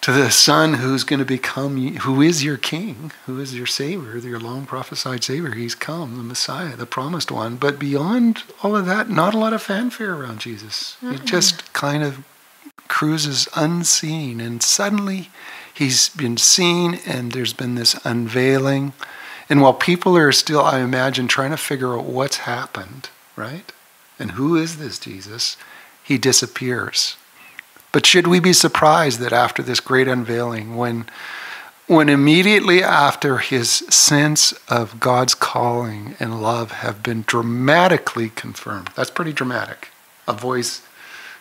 [0.02, 4.16] to the son who's going to become who is your king, who is your savior,
[4.20, 5.56] your long prophesied savior.
[5.56, 7.56] He's come, the Messiah, the promised one.
[7.56, 10.96] But beyond all of that, not a lot of fanfare around Jesus.
[11.02, 12.24] mm He just kind of
[12.88, 15.32] cruises unseen and suddenly
[15.74, 18.94] he's been seen and there's been this unveiling.
[19.50, 23.72] And while people are still, I imagine, trying to figure out what's happened, right?
[24.20, 25.58] And who is this Jesus?
[26.04, 27.18] He disappears.
[27.92, 31.06] But should we be surprised that after this great unveiling, when,
[31.88, 39.10] when immediately after his sense of God's calling and love have been dramatically confirmed, that's
[39.10, 39.90] pretty dramatic.
[40.28, 40.82] A voice,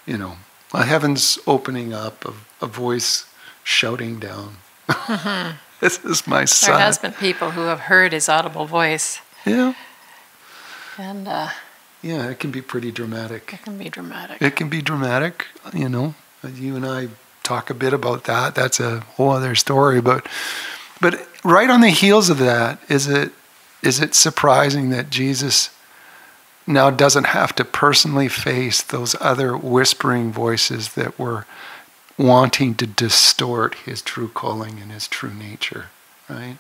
[0.07, 0.37] you know,
[0.73, 2.33] a heavens opening up, a,
[2.65, 3.27] a voice
[3.65, 4.57] shouting down,
[4.89, 5.57] mm-hmm.
[5.85, 6.71] This is my son.
[6.71, 9.21] There has been people who have heard his audible voice.
[9.45, 9.75] Yeah.
[10.97, 11.51] And uh,
[12.05, 13.53] yeah, it can be pretty dramatic.
[13.55, 14.43] It can be dramatic.
[14.43, 16.14] It can be dramatic, you know.
[16.55, 17.09] You and I
[17.43, 18.55] talk a bit about that.
[18.55, 20.01] That's a whole other story.
[20.01, 20.27] But
[21.01, 23.33] but right on the heels of that, is it
[23.83, 25.71] is it surprising that Jesus
[26.67, 31.47] now doesn't have to personally face those other whispering voices that were
[32.17, 35.87] wanting to distort his true calling and his true nature,
[36.29, 36.57] right?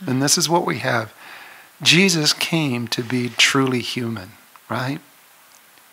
[0.00, 0.10] Mm-hmm.
[0.10, 1.12] And this is what we have.
[1.82, 4.32] Jesus came to be truly human,
[4.68, 5.00] right?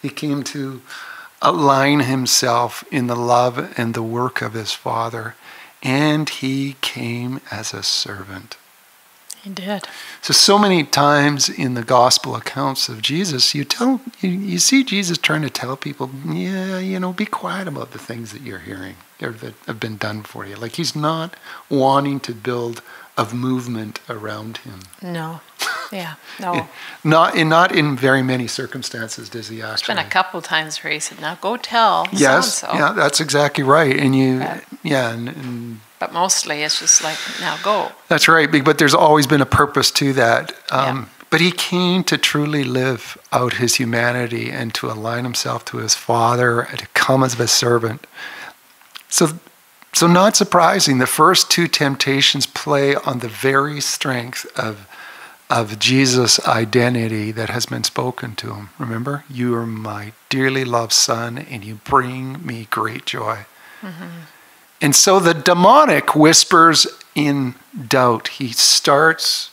[0.01, 0.81] He came to
[1.41, 5.35] align himself in the love and the work of his Father,
[5.83, 8.57] and he came as a servant.
[9.45, 9.83] He did.
[10.23, 14.83] So, so many times in the gospel accounts of Jesus, you tell you, you see
[14.83, 18.57] Jesus trying to tell people, yeah, you know, be quiet about the things that you're
[18.57, 20.55] hearing or that have been done for you.
[20.55, 21.35] Like he's not
[21.69, 22.81] wanting to build
[23.15, 24.79] of movement around him.
[24.99, 25.41] No.
[25.91, 26.15] Yeah.
[26.39, 26.67] No.
[27.03, 29.67] not in not in very many circumstances does he actually.
[29.67, 32.55] There's been a couple times where he said, "Now go tell." Yes.
[32.55, 32.77] So-and-so.
[32.77, 33.95] Yeah, that's exactly right.
[33.95, 38.51] And you, but, yeah, and, and, But mostly it's just like, "Now go." That's right.
[38.51, 40.51] But there's always been a purpose to that.
[40.71, 41.05] Um, yeah.
[41.29, 45.93] But he came to truly live out his humanity and to align himself to his
[45.95, 48.07] Father and to come as a servant.
[49.09, 49.39] So
[49.95, 54.89] so, not surprising, the first two temptations play on the very strength of,
[55.49, 58.69] of Jesus' identity that has been spoken to him.
[58.79, 63.45] Remember, you are my dearly loved son, and you bring me great joy.
[63.81, 64.07] Mm-hmm.
[64.81, 67.55] And so the demonic whispers in
[67.87, 68.27] doubt.
[68.27, 69.51] He starts,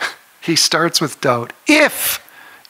[0.40, 1.52] he starts with doubt.
[1.66, 2.22] If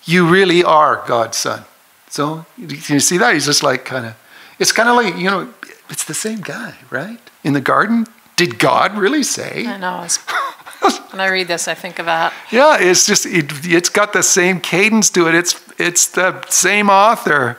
[0.05, 1.65] you really are God's son.
[2.09, 3.35] So you see that?
[3.35, 4.17] He's just like kind of,
[4.59, 5.53] it's kind of like, you know,
[5.91, 7.21] it's the same guy, right?
[7.45, 8.07] In the garden,
[8.37, 9.67] did God really say?
[9.67, 10.07] I know.
[11.11, 12.33] when I read this, I think of that.
[12.51, 15.35] Yeah, it's just it, it's got the same cadence to it.
[15.35, 17.59] It's it's the same author.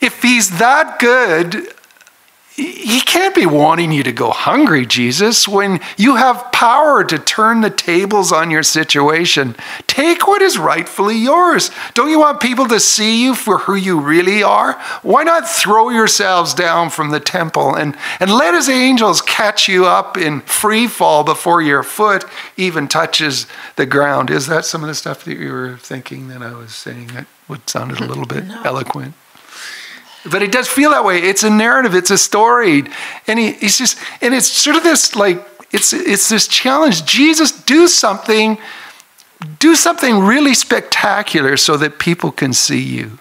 [0.00, 1.74] If he's that good,
[2.58, 7.60] he can't be wanting you to go hungry, Jesus, when you have power to turn
[7.60, 9.54] the tables on your situation.
[9.86, 11.70] Take what is rightfully yours.
[11.94, 14.72] Don't you want people to see you for who you really are?
[15.02, 19.86] Why not throw yourselves down from the temple and, and let his angels catch you
[19.86, 22.24] up in free fall before your foot
[22.56, 24.30] even touches the ground?
[24.30, 27.26] Is that some of the stuff that you were thinking that I was saying that
[27.46, 28.62] would sounded a little bit no.
[28.64, 29.14] eloquent?
[30.24, 31.18] But it does feel that way.
[31.18, 32.84] It's a narrative, it's a story.
[33.26, 37.04] And he, he's just, and it's sort of this like, it's, it's this challenge.
[37.04, 38.58] Jesus, do something,
[39.58, 43.18] do something really spectacular so that people can see you.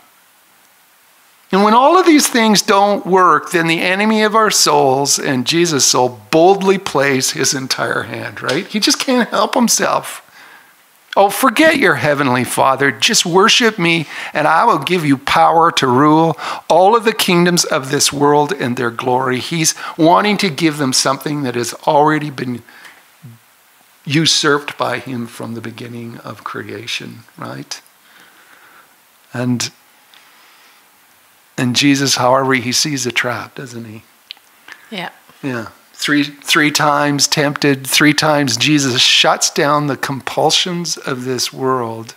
[1.52, 5.48] And when all of these things don't work, then the enemy of our souls and
[5.48, 8.68] Jesus' soul boldly plays his entire hand, right?
[8.68, 10.22] He just can't help himself.
[11.18, 12.92] Oh, forget your heavenly Father.
[12.92, 16.38] Just worship me, and I will give you power to rule
[16.70, 19.40] all of the kingdoms of this world and their glory.
[19.40, 22.62] He's wanting to give them something that has already been
[24.06, 27.82] usurped by him from the beginning of creation, right?
[29.34, 29.72] And
[31.58, 34.04] and Jesus, however, he sees a trap, doesn't he?
[34.92, 35.10] Yeah.
[35.42, 42.16] Yeah three, three times tempted, three times Jesus shuts down the compulsions of this world.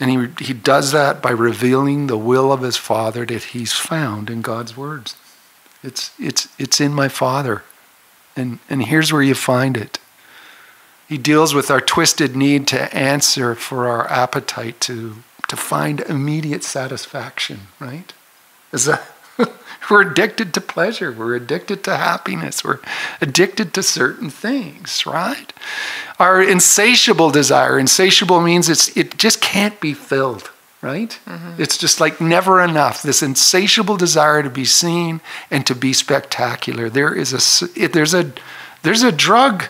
[0.00, 4.30] And he, he does that by revealing the will of his Father that he's found
[4.30, 5.16] in God's words.
[5.82, 7.62] It's, it's, it's in my Father.
[8.34, 9.98] And, and here's where you find it.
[11.08, 15.16] He deals with our twisted need to answer for our appetite to,
[15.48, 18.14] to find immediate satisfaction, right?
[18.72, 19.02] Is that,
[19.90, 21.12] we're addicted to pleasure.
[21.12, 22.64] We're addicted to happiness.
[22.64, 22.80] We're
[23.20, 25.52] addicted to certain things, right?
[26.18, 27.78] Our insatiable desire.
[27.78, 30.50] Insatiable means it's, it just can't be filled,
[30.82, 31.18] right?
[31.26, 31.60] Mm-hmm.
[31.62, 33.02] It's just like never enough.
[33.02, 35.20] This insatiable desire to be seen
[35.50, 36.90] and to be spectacular.
[36.90, 38.32] There is a, there's a,
[38.82, 39.64] there's a drug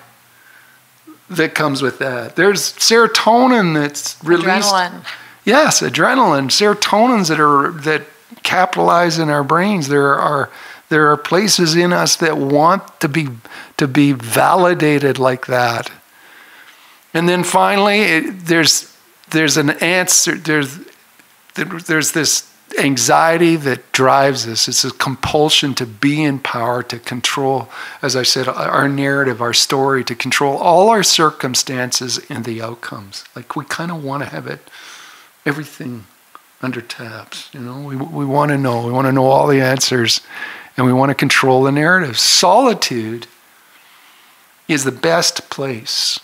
[1.31, 2.37] that comes with that.
[2.37, 4.73] There's serotonin that's released.
[4.73, 5.05] Adrenaline.
[5.45, 8.03] Yes, adrenaline, serotonins that are that
[8.43, 9.89] capitalize in our brains.
[9.89, 10.51] There are
[10.89, 13.29] there are places in us that want to be
[13.77, 15.91] to be validated like that.
[17.13, 18.95] And then finally, it, there's
[19.31, 20.37] there's an answer.
[20.37, 20.79] There's
[21.55, 24.69] there's this anxiety that drives us.
[24.69, 27.69] It's a compulsion to be in power, to control,
[28.03, 33.25] as I said, our narrative, our story, to control all our circumstances and the outcomes.
[33.35, 34.61] Like we kind of want to have it,
[35.47, 36.05] everything
[36.63, 37.49] under taps.
[37.53, 38.87] You know, we, we want to know.
[38.87, 40.21] We want to know all the answers,
[40.77, 42.19] and we want to control the narrative.
[42.19, 43.27] Solitude
[44.67, 46.21] is the best place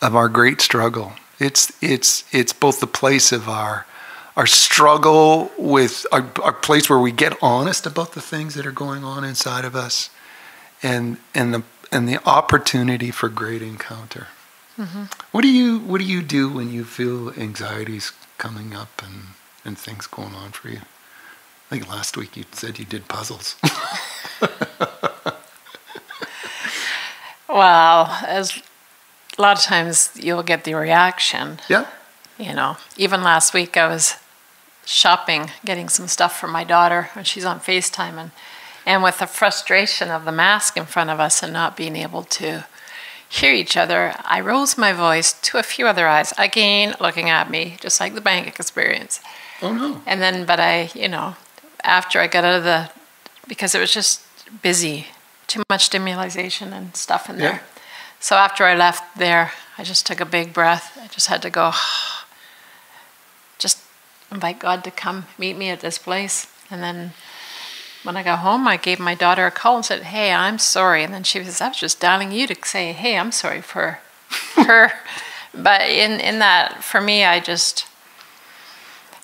[0.00, 1.12] of our great struggle.
[1.38, 3.86] It's it's it's both the place of our
[4.36, 8.72] our struggle with our, our place where we get honest about the things that are
[8.72, 10.10] going on inside of us,
[10.82, 14.28] and and the and the opportunity for great encounter.
[14.78, 15.04] Mm-hmm.
[15.32, 19.28] What do you What do you do when you feel anxieties coming up and
[19.64, 20.78] and things going on for you?
[20.78, 23.56] I think last week you said you did puzzles.
[27.48, 28.60] Well, as
[29.38, 31.58] a lot of times you'll get the reaction.
[31.68, 31.86] yeah.
[32.38, 34.16] You know, even last week I was
[34.84, 38.30] shopping, getting some stuff for my daughter, and she's on FaceTime, and
[38.84, 42.24] and with the frustration of the mask in front of us and not being able
[42.24, 42.66] to
[43.28, 47.50] hear each other, I rose my voice to a few other eyes, again looking at
[47.50, 49.20] me, just like the bank experience.
[49.62, 50.02] Oh no.
[50.06, 51.36] And then, but I, you know,
[51.82, 52.90] after I got out of the,
[53.48, 54.22] because it was just
[54.62, 55.06] busy,
[55.46, 57.46] too much stimulation and stuff in there.
[57.46, 57.52] Yeah.
[57.58, 57.66] there.
[58.20, 60.98] So after I left there, I just took a big breath.
[61.00, 61.72] I just had to go,
[63.58, 63.82] just
[64.30, 66.52] invite God to come meet me at this place.
[66.70, 67.12] And then
[68.06, 71.02] when I got home, I gave my daughter a call and said, Hey, I'm sorry.
[71.04, 73.98] And then she was, I was just dialing you to say, Hey, I'm sorry for
[74.56, 74.92] her.
[75.52, 77.86] but in, in that, for me, I just,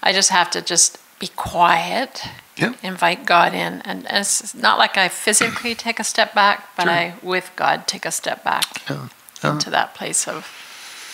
[0.03, 2.23] I just have to just be quiet,
[2.57, 2.75] Yeah.
[2.83, 3.81] invite God in.
[3.83, 6.93] And, and it's not like I physically take a step back, but Sure.
[6.93, 9.09] I, with God, take a step back Yeah.
[9.45, 9.53] Yeah.
[9.53, 10.47] into that place of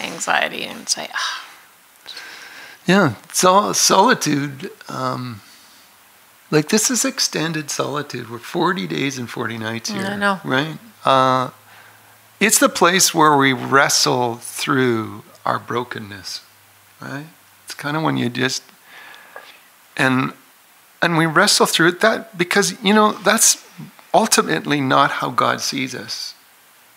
[0.00, 1.44] anxiety and say, ah,
[2.86, 4.70] Yeah, sol- solitude.
[4.88, 5.42] Um,
[6.50, 8.30] like this is extended solitude.
[8.30, 10.02] We're 40 days and 40 nights here.
[10.02, 10.40] I know.
[10.44, 10.78] Right?
[11.04, 11.50] Uh,
[12.40, 16.42] it's the place where we wrestle through our brokenness.
[17.00, 17.26] Right?
[17.64, 18.62] It's kind of when you just
[19.96, 20.32] and
[21.02, 23.64] and we wrestle through it that because you know that's
[24.14, 26.34] ultimately not how God sees us.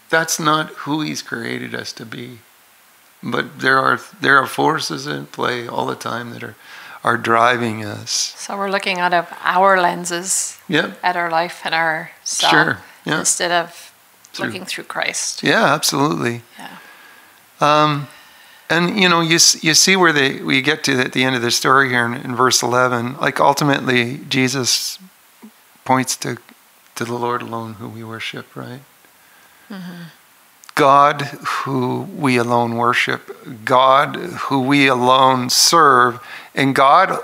[0.10, 2.40] That's not who He's created us to be.
[3.24, 6.56] But there are there are forces in play all the time that are
[7.04, 8.12] are driving us.
[8.38, 11.00] so we're looking out of our lenses Yep.
[11.04, 12.78] at our life and our self Sure.
[13.06, 13.20] Yeah.
[13.20, 13.92] instead of
[14.34, 15.42] Through- looking through Christ.
[15.44, 16.44] Yeah, absolutely.
[16.60, 16.78] Yeah.
[17.60, 18.08] Um,
[18.70, 21.42] and you know, you you see where they we get to at the end of
[21.42, 23.18] the story here in, in verse eleven.
[23.18, 24.98] Like ultimately, Jesus
[25.84, 26.38] points to
[26.96, 28.56] to the Lord alone, who we worship.
[28.56, 28.82] Right.
[30.76, 31.22] God,
[31.64, 36.20] who we alone worship, God, who we alone serve,
[36.54, 37.20] and God,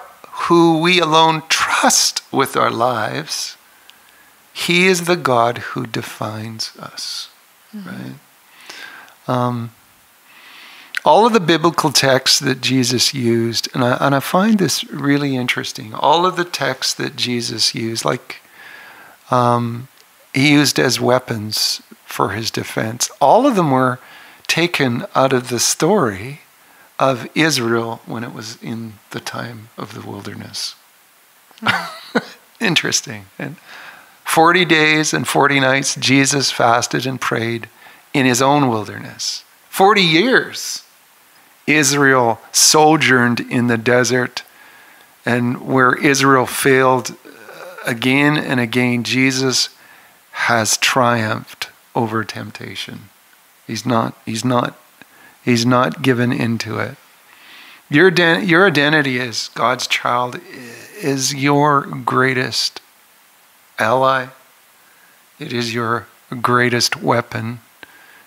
[0.47, 3.57] who we alone trust with our lives.
[4.53, 7.29] He is the God who defines us.
[7.73, 8.15] Right.
[9.27, 9.71] Um,
[11.05, 15.35] all of the biblical texts that Jesus used, and I, and I find this really
[15.35, 15.93] interesting.
[15.93, 18.41] All of the texts that Jesus used, like
[19.29, 19.87] um,
[20.33, 23.99] he used as weapons for his defense, all of them were
[24.47, 26.41] taken out of the story
[26.99, 30.75] of Israel when it was in the time of the wilderness.
[32.59, 33.25] Interesting.
[33.37, 33.57] And
[34.25, 37.69] 40 days and 40 nights, Jesus fasted and prayed
[38.13, 39.43] in his own wilderness.
[39.69, 40.83] 40 years,
[41.67, 44.43] Israel sojourned in the desert,
[45.25, 49.69] and where Israel failed uh, again and again, Jesus
[50.31, 53.09] has triumphed over temptation.
[53.65, 54.79] He's not, he's not,
[55.47, 56.97] he's not given into it.
[57.89, 60.41] Your, your identity as God's child
[61.01, 62.81] is your greatest
[63.79, 64.27] ally.
[65.39, 66.07] It is your
[66.41, 67.59] greatest weapon.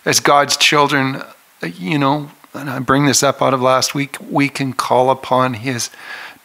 [0.07, 1.23] As God's children,
[1.63, 5.55] you know, and I bring this up out of last week, we can call upon
[5.55, 5.91] His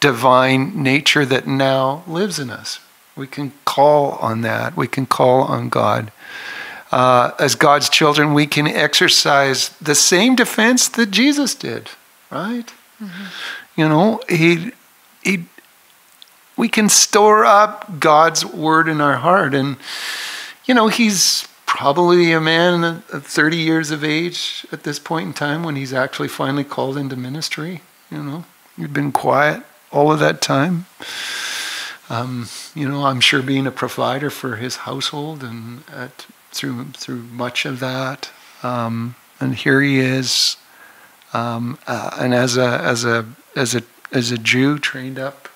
[0.02, 2.82] divine nature that now lives in us.
[3.16, 4.76] We can call on that.
[4.76, 6.12] We can call on God.
[6.96, 11.90] Uh, as God's children, we can exercise the same defense that Jesus did,
[12.32, 12.72] right?
[13.76, 14.72] You know, he,
[15.22, 15.44] he,
[16.56, 19.54] we can store up God's word in our heart.
[19.54, 19.76] And,
[20.64, 25.34] you know, he's probably a man of 30 years of age at this point in
[25.34, 27.82] time when he's actually finally called into ministry.
[28.10, 28.46] You know,
[28.78, 30.86] he'd been quiet all of that time.
[32.10, 36.26] Um, you know, I'm sure being a provider for his household and at,
[36.56, 38.32] through through much of that.
[38.64, 40.56] Um, and here he is,
[41.34, 43.26] um, uh, and as a as a
[43.56, 45.49] as a as a Jew trained up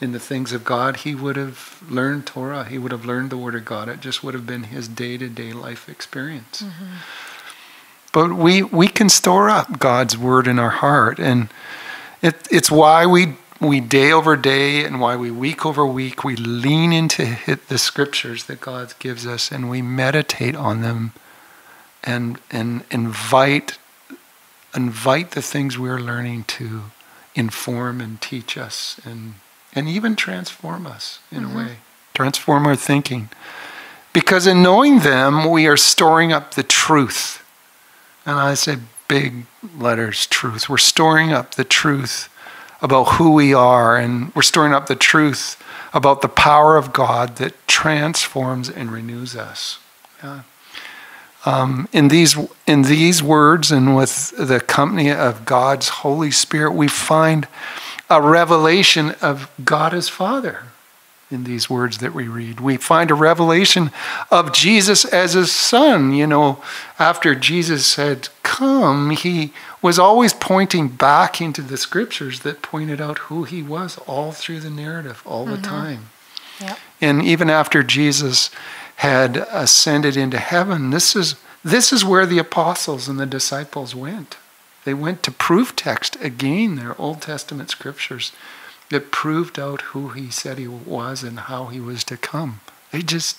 [0.00, 2.64] in the things of God, he would have learned Torah.
[2.64, 3.88] He would have learned the Word of God.
[3.88, 6.62] It just would have been his day to day life experience.
[8.12, 11.48] But we we can store up God's Word in our heart, and
[12.20, 16.34] it, it's why we we day over day and why we week over week we
[16.34, 21.12] lean into hit the scriptures that God gives us and we meditate on them
[22.02, 23.78] and and invite
[24.74, 26.82] invite the things we're learning to
[27.34, 29.34] inform and teach us and
[29.74, 31.56] and even transform us in a mm-hmm.
[31.56, 31.76] way.
[32.14, 33.30] Transform our thinking.
[34.12, 37.42] Because in knowing them we are storing up the truth.
[38.26, 38.76] And I say
[39.08, 39.46] big
[39.78, 40.68] letters truth.
[40.68, 42.28] We're storing up the truth
[42.82, 45.62] about who we are, and we're storing up the truth
[45.94, 49.78] about the power of God that transforms and renews us.
[50.22, 50.42] Yeah.
[51.44, 56.86] Um, in these in these words and with the company of God's Holy Spirit, we
[56.86, 57.48] find
[58.08, 60.66] a revelation of God as Father
[61.32, 62.60] in these words that we read.
[62.60, 63.90] We find a revelation
[64.30, 66.12] of Jesus as his son.
[66.12, 66.62] You know,
[66.98, 73.18] after Jesus had come, he was always pointing back into the scriptures that pointed out
[73.18, 75.56] who he was all through the narrative, all mm-hmm.
[75.56, 76.10] the time.
[76.60, 76.78] Yep.
[77.00, 78.50] And even after Jesus
[78.96, 84.36] had ascended into heaven, this is this is where the apostles and the disciples went.
[84.84, 88.32] They went to proof text again, their Old Testament scriptures
[88.92, 92.60] that proved out who he said he was and how he was to come.
[92.90, 93.38] They just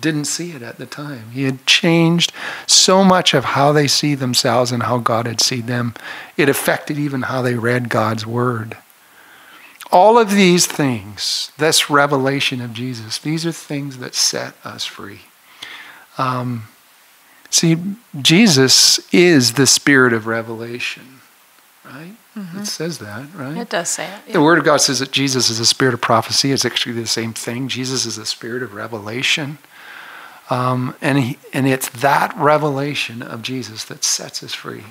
[0.00, 1.30] didn't see it at the time.
[1.30, 2.32] He had changed
[2.66, 5.94] so much of how they see themselves and how God had seen them.
[6.36, 8.78] It affected even how they read God's word.
[9.92, 15.20] All of these things, this revelation of Jesus, these are things that set us free.
[16.16, 16.64] Um,
[17.50, 17.76] see,
[18.20, 21.20] Jesus is the spirit of revelation,
[21.84, 22.16] right?
[22.36, 22.60] Mm-hmm.
[22.60, 23.56] It says that, right?
[23.56, 24.20] It does say it.
[24.26, 24.32] Yeah.
[24.34, 26.50] The Word of God says that Jesus is a spirit of prophecy.
[26.50, 27.68] It's actually the same thing.
[27.68, 29.58] Jesus is a spirit of revelation.
[30.50, 34.84] Um, and, he, and it's that revelation of Jesus that sets us free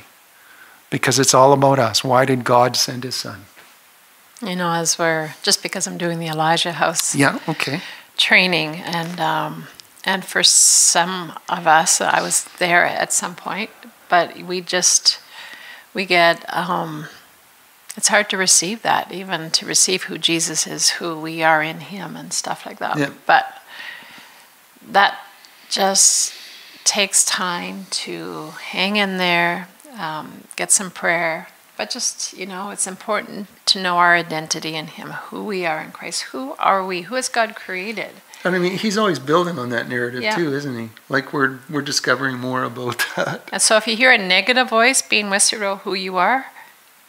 [0.90, 2.04] because it's all about us.
[2.04, 3.46] Why did God send his son?
[4.42, 7.82] You know, as we're just because I'm doing the Elijah House yeah, okay.
[8.18, 9.68] training, and um,
[10.04, 13.70] and for some of us, I was there at some point,
[14.10, 15.20] but we just
[15.94, 17.08] we get um,
[17.96, 21.80] it's hard to receive that, even to receive who Jesus is, who we are in
[21.80, 22.98] Him, and stuff like that.
[22.98, 23.12] Yeah.
[23.26, 23.62] But
[24.88, 25.20] that
[25.70, 26.34] just
[26.84, 29.68] takes time to hang in there,
[29.98, 31.48] um, get some prayer.
[31.76, 35.82] But just, you know, it's important to know our identity in Him, who we are
[35.82, 36.24] in Christ.
[36.24, 37.02] Who are we?
[37.04, 38.12] Who has God created?
[38.44, 40.36] And I mean, He's always building on that narrative yeah.
[40.36, 40.90] too, isn't He?
[41.10, 43.50] Like we're we're discovering more about that.
[43.52, 46.48] And so, if you hear a negative voice being whispered about who you are,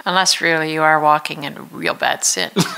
[0.05, 2.50] unless really you are walking in real bad sin.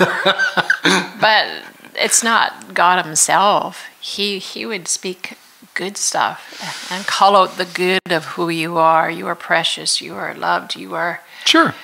[1.21, 1.63] but
[1.95, 3.85] it's not God Himself.
[3.99, 5.37] He He would speak
[5.73, 9.11] good stuff and call out the good of who you are.
[9.11, 10.01] You are precious.
[10.01, 10.75] You are loved.
[10.75, 11.75] You are sure.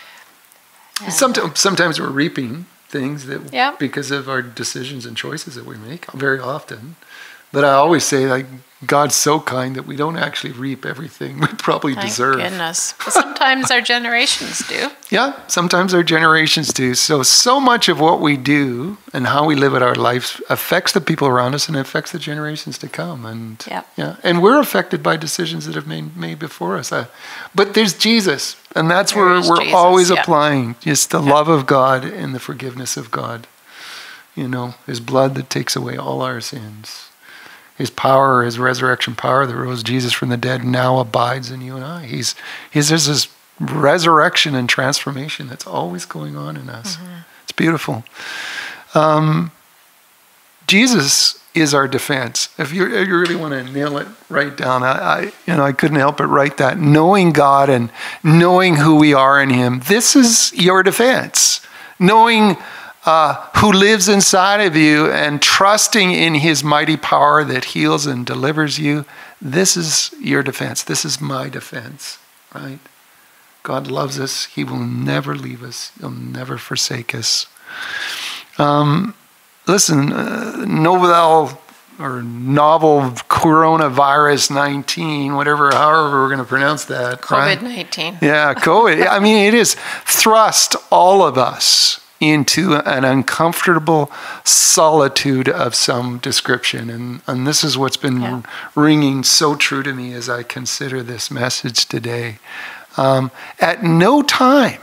[1.10, 3.76] Sometimes, sometimes we're reaping things that yeah.
[3.78, 6.12] because of our decisions and choices that we make.
[6.12, 6.96] Very often,
[7.52, 8.46] but I always say like
[8.86, 12.38] God's so kind that we don't actually reap everything we probably Thank deserve.
[12.38, 14.90] Goodness, but sometimes our generations do.
[15.14, 16.96] Yeah, sometimes our generations do.
[16.96, 21.02] So so much of what we do and how we live our lives affects the
[21.02, 23.24] people around us and affects the generations to come.
[23.24, 23.88] And yep.
[23.96, 26.92] yeah, and we're affected by decisions that have made made before us.
[26.92, 27.06] Uh,
[27.54, 30.24] but there's Jesus, and that's there where we're Jesus, always yep.
[30.24, 31.32] applying just the yep.
[31.32, 33.46] love of God and the forgiveness of God.
[34.34, 37.12] You know, His blood that takes away all our sins
[37.84, 41.76] his power, his resurrection power that rose Jesus from the dead now abides in you
[41.76, 42.06] and I.
[42.06, 42.34] He's,
[42.72, 43.28] he's there's this
[43.60, 46.96] resurrection and transformation that's always going on in us.
[46.96, 47.20] Mm-hmm.
[47.44, 48.06] It's beautiful.
[48.96, 49.52] Um,
[50.66, 52.48] Jesus is our defense.
[52.58, 55.66] If you, if you really want to nail it right down, I, I, you know
[55.66, 56.78] I couldn't help but write that.
[56.78, 57.92] Knowing God and
[58.24, 61.60] knowing who we are in Him, this is your defense.
[62.00, 62.56] Knowing
[63.06, 68.26] uh, who lives inside of you and trusting in his mighty power that heals and
[68.26, 69.06] delivers you,
[69.42, 70.84] this is your defense.
[70.84, 72.18] This is my defense,
[72.56, 72.80] right?
[73.62, 74.46] God loves us.
[74.46, 77.48] He will never leave us, He'll never forsake us.
[78.58, 79.16] Um,
[79.68, 81.60] listen, uh, novel
[82.00, 87.22] or novel coronavirus 19, whatever, however we're going to pronounce that.
[87.22, 88.14] COVID 19.
[88.14, 88.24] Right?
[88.24, 89.08] Yeah, COVID.
[89.08, 89.76] I mean, it is
[90.06, 94.12] thrust all of us into an uncomfortable
[94.44, 96.90] solitude of some description.
[96.90, 98.42] And, and this is what's been yeah.
[98.76, 102.40] ringing so true to me as I consider this message today.
[102.98, 104.82] Um, at no time,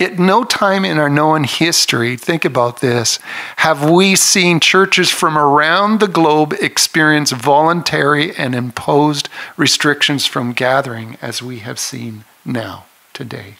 [0.00, 3.18] at no time in our known history, think about this,
[3.58, 11.16] have we seen churches from around the globe experience voluntary and imposed restrictions from gathering
[11.22, 13.54] as we have seen now, today.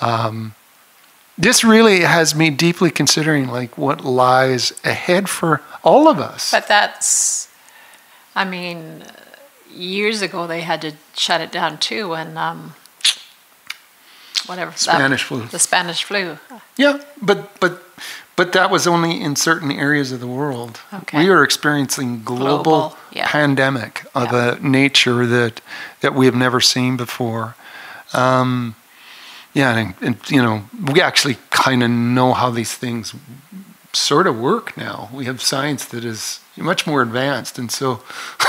[0.00, 0.54] Um,
[1.36, 6.50] this really has me deeply considering like what lies ahead for all of us.
[6.50, 7.48] But that's,
[8.34, 9.02] I mean,
[9.70, 12.74] years ago they had to shut it down too, and um,
[14.46, 14.70] whatever.
[14.70, 15.42] that- Spanish flu.
[15.46, 16.38] The Spanish flu.
[16.76, 17.82] Yeah, but but
[18.36, 20.80] but that was only in certain areas of the world.
[20.92, 21.18] Okay.
[21.24, 23.28] We are experiencing global, Global, yeah.
[23.28, 24.56] pandemic of Yeah.
[24.56, 25.60] a nature that
[26.00, 27.54] that we have never seen before.
[28.12, 28.74] Um,
[29.54, 33.14] yeah, and, and you know, we actually kind of know how these things
[33.92, 35.08] sort of work now.
[35.12, 38.02] We have science that is much more advanced, and so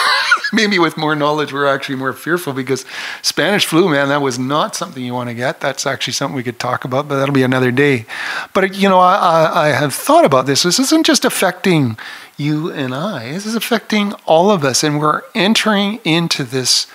[0.54, 2.86] maybe with more knowledge, we're actually more fearful because
[3.22, 5.62] Spanish flu, man, that was not something you want to get.
[5.62, 8.06] That's actually something we could talk about, but that'll be another day.
[8.54, 10.64] But you know, I, I, I have thought about this.
[10.64, 11.98] This isn't just affecting
[12.38, 13.32] you and I.
[13.32, 16.88] This is affecting all of us, and we're entering into this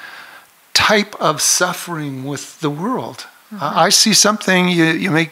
[0.74, 3.26] type of suffering with the world.
[3.52, 5.30] I, I see something you you may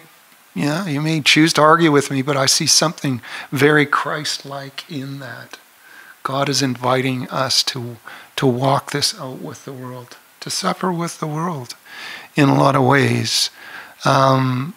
[0.54, 3.20] yeah, you may choose to argue with me, but I see something
[3.52, 5.56] very Christ-like in that.
[6.24, 7.98] God is inviting us to
[8.36, 11.74] to walk this out with the world, to suffer with the world,
[12.34, 13.50] in a lot of ways.
[14.04, 14.74] Um,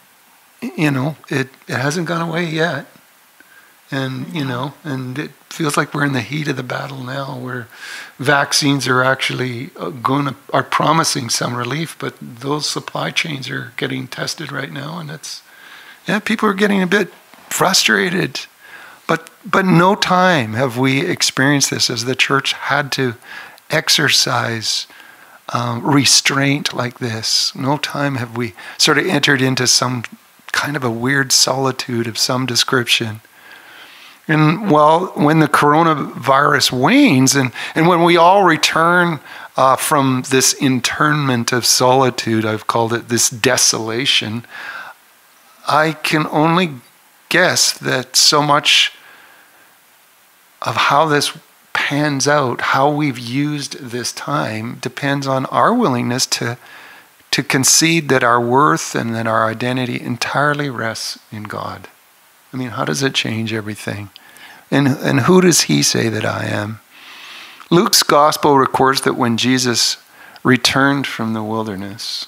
[0.62, 2.86] you know, it it hasn't gone away yet,
[3.92, 7.38] and you know, and it feels like we're in the heat of the battle now,
[7.38, 7.68] where
[8.18, 9.68] vaccines are actually
[10.02, 15.00] going to are promising some relief, but those supply chains are getting tested right now,
[15.00, 15.42] and it's
[16.08, 17.10] yeah, people are getting a bit
[17.50, 18.42] frustrated.
[19.08, 23.16] But but no time have we experienced this as the church had to
[23.70, 24.88] exercise
[25.54, 27.54] um, restraint like this.
[27.56, 30.04] No time have we sort of entered into some
[30.52, 33.22] kind of a weird solitude of some description.
[34.32, 39.20] And well, when the coronavirus wanes and, and when we all return
[39.58, 44.46] uh, from this internment of solitude, I've called it this desolation,
[45.68, 46.76] I can only
[47.28, 48.94] guess that so much
[50.62, 51.38] of how this
[51.74, 56.58] pans out, how we've used this time, depends on our willingness to,
[57.32, 61.90] to concede that our worth and that our identity entirely rests in God.
[62.54, 64.10] I mean, how does it change everything?
[64.72, 66.80] And, and who does he say that I am?
[67.70, 69.98] Luke's gospel records that when Jesus
[70.44, 72.28] returned from the wilderness,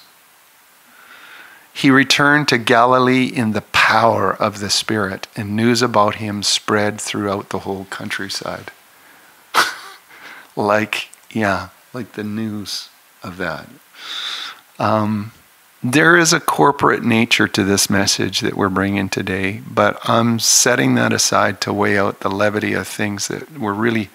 [1.74, 7.00] he returned to Galilee in the power of the Spirit, and news about him spread
[7.00, 8.70] throughout the whole countryside.
[10.56, 12.90] like, yeah, like the news
[13.22, 13.66] of that.
[14.78, 15.32] Um,
[15.84, 20.94] there is a corporate nature to this message that we're bringing today, but I'm setting
[20.94, 24.08] that aside to weigh out the levity of things that we're really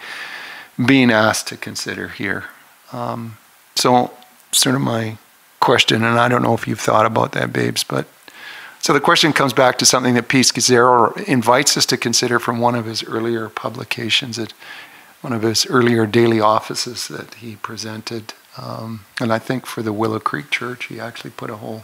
[0.84, 2.46] being asked to consider here.
[2.92, 3.38] Um,
[3.76, 4.12] so,
[4.52, 5.20] sort of my
[5.60, 8.08] question, and I don't know if you've thought about that, babes, but
[8.80, 12.60] so the question comes back to something that Pete Scazzero invites us to consider from
[12.60, 14.54] one of his earlier publications, at
[15.22, 18.34] one of his earlier daily offices that he presented.
[18.62, 21.84] Um, and I think for the Willow Creek Church, he actually put a whole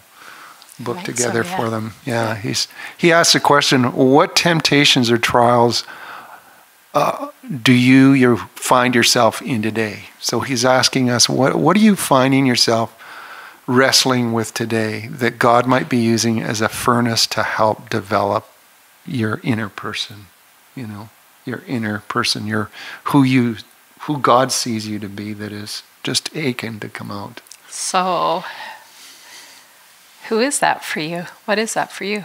[0.79, 1.57] book Right, so, together yeah.
[1.57, 1.93] for them.
[2.05, 2.67] Yeah, he's
[2.97, 5.85] he asked the question: What temptations or trials
[6.95, 7.27] uh,
[7.61, 10.05] do you you find yourself in today?
[10.19, 13.01] So he's asking us, what what are you finding yourself
[13.67, 18.47] wrestling with today that God might be using as a furnace to help develop
[19.05, 20.27] your inner person?
[20.73, 21.09] You know,
[21.43, 22.69] your inner person, your
[23.05, 23.57] who you
[24.05, 27.41] who God sees you to be that is just aching to come out.
[27.69, 28.43] So,
[30.29, 31.25] who is that for you?
[31.45, 32.19] What is that for you?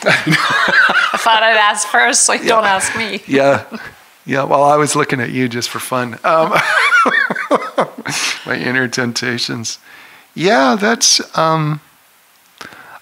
[0.02, 3.22] I thought I'd ask first, so you don't ask me.
[3.26, 3.64] Yeah.
[4.26, 6.18] Yeah, well, I was looking at you just for fun.
[6.22, 6.50] Um,
[8.46, 9.78] my inner temptations.
[10.34, 11.20] Yeah, that's.
[11.38, 11.80] Um,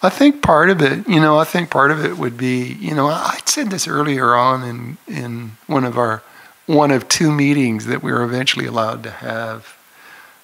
[0.03, 2.95] I think part of it, you know, I think part of it would be, you
[2.95, 6.23] know, I said this earlier on in in one of our
[6.67, 9.77] one of two meetings that we were eventually allowed to have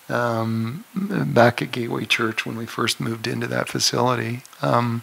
[0.09, 4.43] um, back at Gateway Church when we first moved into that facility.
[4.61, 5.03] Um,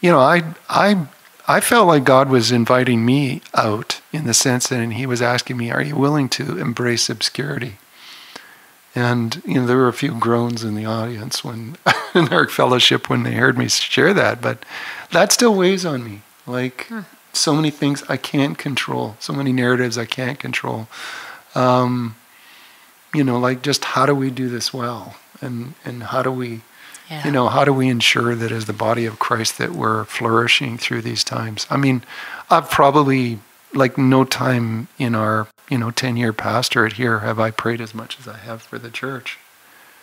[0.00, 1.06] you know, I I
[1.46, 5.56] I felt like God was inviting me out in the sense that He was asking
[5.56, 7.78] me, "Are you willing to embrace obscurity?"
[8.94, 11.76] And you know, there were a few groans in the audience when
[12.14, 14.64] in our fellowship when they heard me share that, but
[15.12, 16.22] that still weighs on me.
[16.46, 16.88] Like
[17.32, 20.88] so many things I can't control, so many narratives I can't control.
[21.54, 22.16] Um,
[23.14, 26.62] you know, like just how do we do this well, and and how do we
[27.08, 27.24] Yeah.
[27.24, 30.78] you know how do we ensure that as the body of christ that we're flourishing
[30.78, 32.02] through these times i mean
[32.50, 33.40] i've probably
[33.74, 37.94] like no time in our you know 10 year pastorate here have i prayed as
[37.94, 39.38] much as i have for the church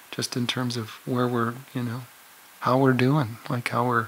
[0.09, 2.01] just in terms of where we're you know
[2.61, 4.07] how we're doing like how we're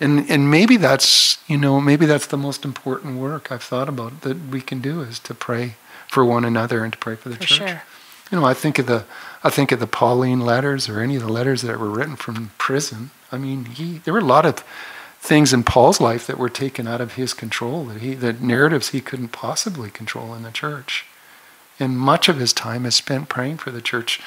[0.00, 4.20] and and maybe that's you know maybe that's the most important work i've thought about
[4.22, 5.76] that we can do is to pray
[6.08, 7.82] for one another and to pray for the For church sure.
[8.30, 9.04] You know, I think of the
[9.42, 12.52] I think of the Pauline letters or any of the letters that were written from
[12.58, 13.10] prison.
[13.32, 14.62] I mean, he there were a lot of
[15.20, 18.88] things in Paul's life that were taken out of his control, that he the narratives
[18.88, 21.04] he couldn't possibly control in the church.
[21.78, 24.20] And much of his time is spent praying for the church.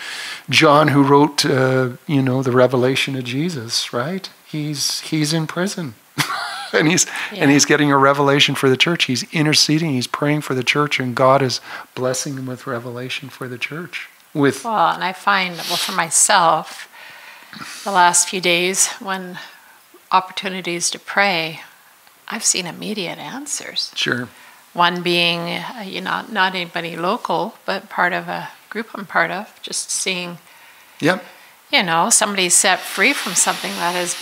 [0.49, 4.29] John, who wrote, uh, you know, the revelation of Jesus, right?
[4.45, 5.95] He's he's in prison,
[6.73, 7.41] and he's yeah.
[7.41, 9.05] and he's getting a revelation for the church.
[9.05, 9.91] He's interceding.
[9.91, 11.59] He's praying for the church, and God is
[11.95, 14.09] blessing him with revelation for the church.
[14.33, 16.87] With well, and I find well for myself,
[17.83, 19.37] the last few days when
[20.13, 21.61] opportunities to pray,
[22.27, 23.91] I've seen immediate answers.
[23.95, 24.29] Sure.
[24.73, 29.31] One being, uh, you know, not anybody local, but part of a group I'm part
[29.31, 30.37] of, just seeing,
[30.99, 31.23] yep.
[31.71, 34.15] you know, somebody set free from something that has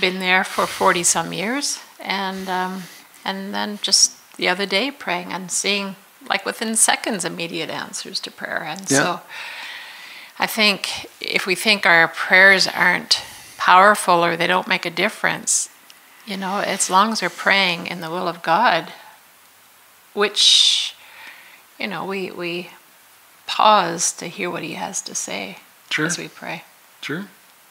[0.00, 1.80] been there for 40 some years.
[2.00, 2.84] And, um,
[3.24, 5.96] and then just the other day praying and seeing,
[6.28, 8.62] like within seconds, immediate answers to prayer.
[8.62, 8.88] And yep.
[8.88, 9.20] so
[10.38, 13.22] I think if we think our prayers aren't
[13.58, 15.68] powerful or they don't make a difference,
[16.24, 18.92] you know, as long as we're praying in the will of God,
[20.14, 20.94] which,
[21.78, 22.70] you know, we, we
[23.46, 25.58] pause to hear what he has to say
[25.90, 26.06] sure.
[26.06, 26.64] as we pray.
[27.02, 27.26] Sure,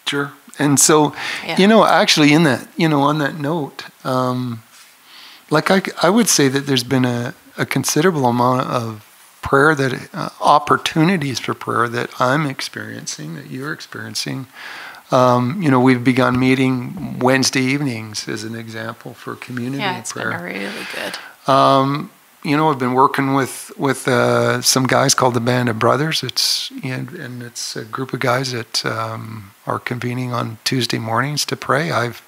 [0.06, 0.34] sure.
[0.60, 1.16] And so,
[1.46, 1.58] yeah.
[1.58, 4.64] you know, actually, in that, you know, on that note, um,
[5.50, 9.04] like I, I would say that there's been a, a considerable amount of
[9.42, 14.48] prayer that uh, opportunities for prayer that I'm experiencing, that you're experiencing.
[15.12, 20.12] Um, you know, we've begun meeting Wednesday evenings as an example for community yeah, it's
[20.12, 20.32] prayer.
[20.32, 21.52] been really good.
[21.52, 22.12] Um,
[22.44, 26.24] you know, I've been working with with uh, some guys called the Band of Brothers.
[26.24, 31.46] It's and, and it's a group of guys that um, are convening on Tuesday mornings
[31.46, 31.92] to pray.
[31.92, 32.22] I've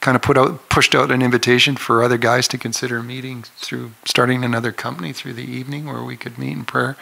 [0.00, 3.92] kind of put out pushed out an invitation for other guys to consider meeting through
[4.04, 6.96] starting another company through the evening where we could meet in prayer.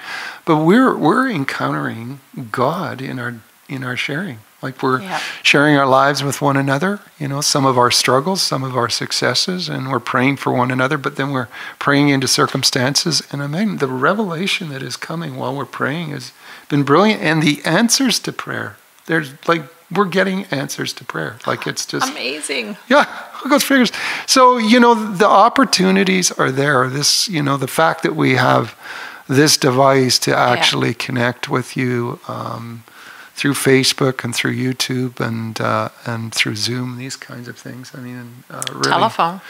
[0.44, 2.20] But we're we're encountering
[2.50, 4.38] God in our in our sharing.
[4.64, 5.20] Like we're yeah.
[5.42, 8.88] sharing our lives with one another, you know, some of our struggles, some of our
[8.88, 11.48] successes, and we're praying for one another, but then we're
[11.78, 13.22] praying into circumstances.
[13.30, 16.32] And I mean, the revelation that is coming while we're praying has
[16.70, 17.20] been brilliant.
[17.20, 21.36] And the answers to prayer, there's like, we're getting answers to prayer.
[21.46, 22.78] Like it's just amazing.
[22.88, 23.04] Yeah,
[23.34, 23.92] who goes figures?
[24.26, 26.88] So, you know, the opportunities are there.
[26.88, 28.74] This, you know, the fact that we have
[29.28, 31.06] this device to actually yeah.
[31.06, 32.18] connect with you.
[32.28, 32.84] Um,
[33.34, 37.92] through Facebook and through YouTube and uh, and through Zoom, these kinds of things.
[37.94, 39.40] I mean, uh, really, telephone.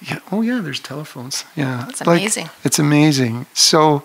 [0.00, 0.20] Yeah.
[0.30, 0.60] Oh, yeah.
[0.60, 1.44] There's telephones.
[1.56, 1.88] Yeah.
[1.88, 2.50] It's amazing.
[2.64, 3.46] It's amazing.
[3.52, 4.04] So,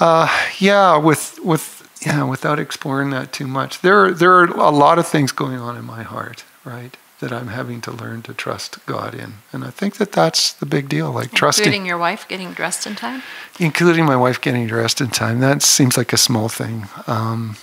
[0.00, 4.98] uh, yeah, with with yeah, without exploring that too much, there there are a lot
[4.98, 6.96] of things going on in my heart, right?
[7.20, 10.66] That I'm having to learn to trust God in, and I think that that's the
[10.66, 11.06] big deal.
[11.12, 13.22] Like including trusting, including your wife getting dressed in time.
[13.60, 15.38] Including my wife getting dressed in time.
[15.38, 16.88] That seems like a small thing.
[17.06, 17.56] Um,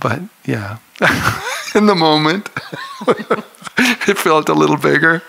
[0.00, 0.78] but yeah,
[1.74, 2.48] in the moment,
[4.08, 5.22] it felt a little bigger.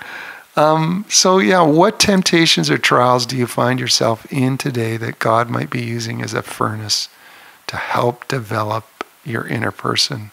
[0.55, 5.49] Um, so, yeah, what temptations or trials do you find yourself in today that God
[5.49, 7.09] might be using as a furnace
[7.67, 8.85] to help develop
[9.25, 10.29] your inner person?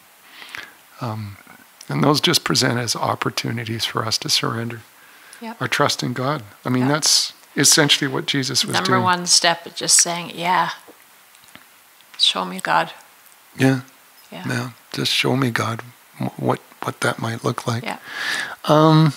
[1.01, 1.39] Um,
[1.89, 4.83] and those just present as opportunities for us to surrender
[5.41, 5.61] yep.
[5.61, 6.43] our trust in God.
[6.65, 6.93] I mean, yep.
[6.93, 9.01] that's essentially what Jesus was Number doing.
[9.01, 10.71] Number one step is just saying, Yeah,
[12.19, 12.93] show me God.
[13.59, 13.81] Yeah.
[14.31, 14.45] Yeah.
[14.47, 14.71] yeah.
[14.93, 15.83] Just show me, God,
[16.37, 17.85] what what that might look like.
[17.85, 17.99] Yeah.
[18.65, 19.13] Um,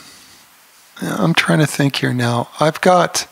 [1.01, 2.49] I'm trying to think here now.
[2.59, 3.27] I've got.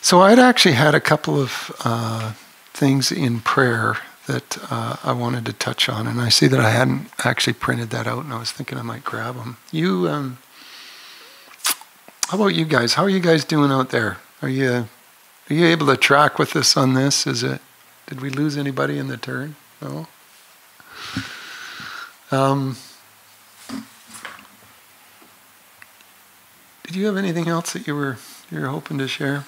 [0.00, 2.32] So I'd actually had a couple of uh,
[2.74, 6.70] things in prayer that uh, I wanted to touch on, and I see that I
[6.70, 9.56] hadn't actually printed that out, and I was thinking I might grab them.
[9.70, 10.38] You, um,
[12.28, 12.94] how about you guys?
[12.94, 14.18] How are you guys doing out there?
[14.42, 14.88] Are you
[15.50, 17.26] are you able to track with us on this?
[17.26, 17.60] Is it?
[18.06, 19.56] Did we lose anybody in the turn?
[19.80, 20.06] No.
[22.30, 22.76] Um,
[26.84, 28.16] did you have anything else that you were
[28.50, 29.44] you were hoping to share?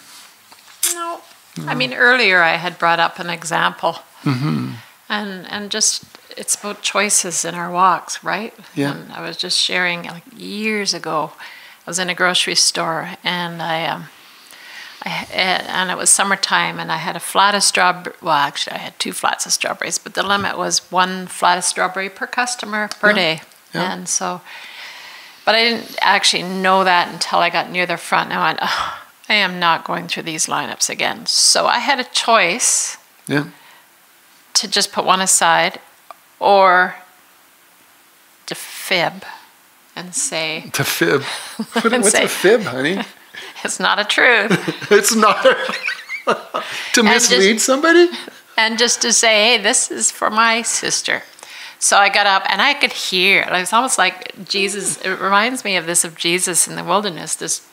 [0.94, 1.20] No.
[1.58, 1.66] no.
[1.66, 4.72] I mean, earlier I had brought up an example, mm-hmm.
[5.08, 6.04] and and just
[6.36, 8.54] it's about choices in our walks, right?
[8.74, 8.94] Yeah.
[8.94, 11.32] And I was just sharing like years ago.
[11.86, 14.06] I was in a grocery store and I um,
[15.06, 18.16] Eh, and it was summertime, and I had a flat of strawberry.
[18.20, 21.62] Well, actually, I had two flats of strawberries, but the limit was one flat of
[21.64, 23.14] strawberry per customer per yeah.
[23.14, 23.40] day.
[23.72, 23.92] Yeah.
[23.92, 24.40] And so,
[25.44, 28.30] but I didn't actually know that until I got near the front.
[28.30, 28.98] And I went, oh,
[29.28, 31.26] I am not going through these lineups again.
[31.26, 32.96] So I had a choice.
[33.28, 33.50] Yeah.
[34.54, 35.78] To just put one aside,
[36.40, 36.96] or
[38.46, 39.24] to fib
[39.94, 40.70] and say.
[40.72, 41.22] To fib.
[41.74, 43.02] What, what's say, a fib, honey?
[43.66, 44.50] It's not a truth.
[44.90, 46.62] it's not a,
[46.94, 48.08] to mislead just, somebody.
[48.56, 51.22] and just to say, hey, this is for my sister.
[51.78, 53.42] So I got up and I could hear.
[53.42, 55.00] It was almost like Jesus.
[55.02, 57.34] It reminds me of this of Jesus in the wilderness.
[57.34, 57.68] This,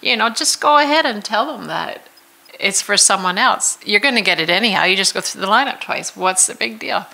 [0.00, 2.08] you know, just go ahead and tell them that
[2.60, 3.78] it's for someone else.
[3.84, 4.84] You're going to get it anyhow.
[4.84, 6.16] You just go through the lineup twice.
[6.16, 7.06] What's the big deal?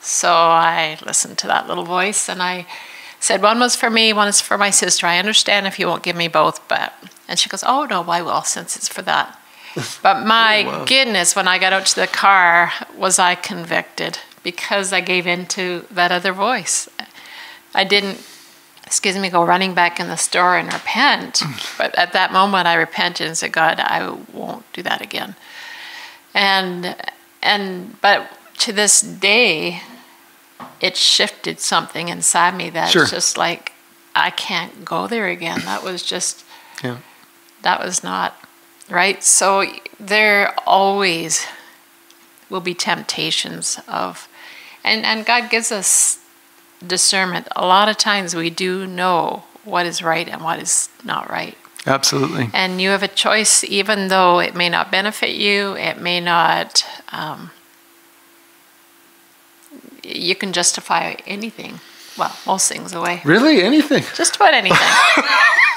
[0.00, 2.66] So I listened to that little voice and I
[3.20, 5.06] said, one was for me, one is for my sister.
[5.06, 6.92] I understand if you won't give me both, but.
[7.30, 9.40] And she goes, oh, no, why will, since it's for that.
[10.02, 10.84] But my oh, wow.
[10.84, 15.46] goodness, when I got out to the car, was I convicted because I gave in
[15.46, 16.88] to that other voice.
[17.72, 18.20] I didn't,
[18.84, 21.42] excuse me, go running back in the store and repent.
[21.78, 25.36] but at that moment, I repented and said, God, I won't do that again.
[26.34, 26.96] And,
[27.40, 28.28] and, but
[28.58, 29.82] to this day,
[30.80, 33.06] it shifted something inside me that's sure.
[33.06, 33.72] just like,
[34.16, 35.60] I can't go there again.
[35.60, 36.44] That was just,
[36.82, 36.98] yeah.
[37.62, 38.34] That was not
[38.88, 39.22] right.
[39.22, 39.64] So
[39.98, 41.46] there always
[42.48, 44.28] will be temptations of,
[44.84, 46.18] and, and God gives us
[46.84, 47.48] discernment.
[47.54, 51.56] A lot of times we do know what is right and what is not right.
[51.86, 52.50] Absolutely.
[52.52, 56.84] And you have a choice, even though it may not benefit you, it may not,
[57.10, 57.50] um,
[60.02, 61.80] you can justify anything.
[62.18, 63.22] Well, most things away.
[63.24, 63.62] Really?
[63.62, 64.04] Anything?
[64.14, 64.78] Just about anything.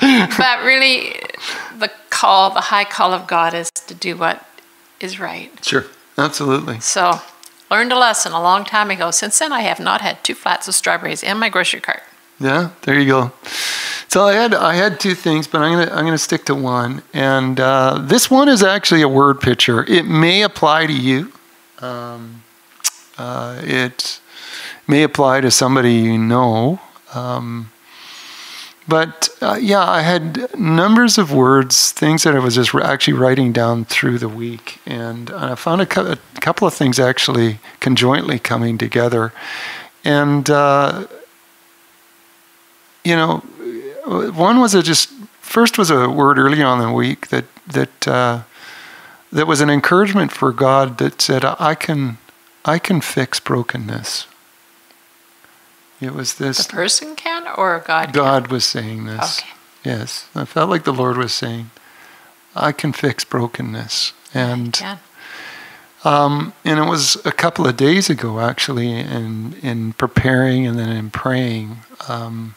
[0.38, 1.20] but really,
[1.78, 4.46] the call, the high call of God is to do what
[5.00, 5.50] is right.
[5.64, 5.86] Sure.
[6.16, 6.80] Absolutely.
[6.80, 7.20] So,
[7.70, 9.10] learned a lesson a long time ago.
[9.10, 12.02] Since then, I have not had two flats of strawberries in my grocery cart.
[12.40, 13.32] Yeah, there you go.
[14.08, 17.02] So I had I had two things, but I'm gonna I'm gonna stick to one.
[17.12, 19.84] And uh, this one is actually a word picture.
[19.84, 21.32] It may apply to you.
[21.80, 22.42] Um,
[23.18, 24.20] uh, it
[24.86, 26.80] may apply to somebody you know.
[27.12, 27.70] Um,
[28.86, 33.52] but uh, yeah, I had numbers of words, things that I was just actually writing
[33.52, 38.38] down through the week, and I found a, co- a couple of things actually conjointly
[38.38, 39.32] coming together.
[40.04, 41.06] And uh,
[43.04, 43.38] you know,
[44.06, 45.10] one was a just
[45.40, 48.42] first was a word early on in the week that that uh,
[49.32, 52.18] that was an encouragement for God that said, "I can,
[52.66, 54.26] I can fix brokenness."
[56.00, 56.66] It was this.
[56.66, 59.38] The person can or God God was saying this.
[59.38, 59.50] Okay.
[59.84, 60.28] Yes.
[60.34, 61.70] I felt like the Lord was saying,
[62.56, 64.12] I can fix brokenness.
[64.32, 64.80] And
[66.04, 70.90] um, and it was a couple of days ago, actually, in, in preparing and then
[70.90, 71.78] in praying.
[72.08, 72.56] Um,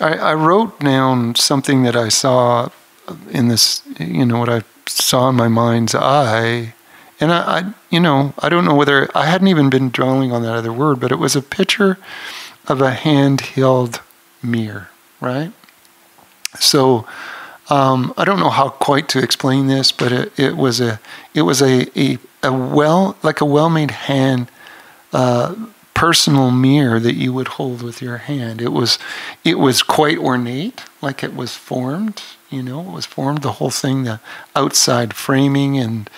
[0.00, 2.70] I, I wrote down something that I saw
[3.30, 6.74] in this, you know, what I saw in my mind's eye.
[7.20, 10.42] And I, I, you know, I don't know whether I hadn't even been dwelling on
[10.42, 11.98] that other word, but it was a picture
[12.66, 14.00] of a handheld
[14.42, 14.90] mirror,
[15.20, 15.52] right?
[16.58, 17.06] So
[17.70, 21.00] um, I don't know how quite to explain this, but it, it was a
[21.34, 24.50] it was a, a, a well like a well made hand
[25.12, 25.54] uh,
[25.94, 28.60] personal mirror that you would hold with your hand.
[28.60, 28.98] It was
[29.44, 32.22] it was quite ornate, like it was formed.
[32.50, 34.20] You know, it was formed the whole thing, the
[34.54, 36.08] outside framing and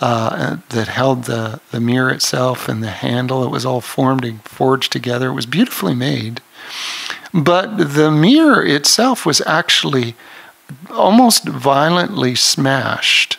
[0.00, 3.44] uh, that held the, the mirror itself and the handle.
[3.44, 5.28] It was all formed and forged together.
[5.28, 6.40] It was beautifully made.
[7.32, 10.16] But the mirror itself was actually
[10.90, 13.38] almost violently smashed.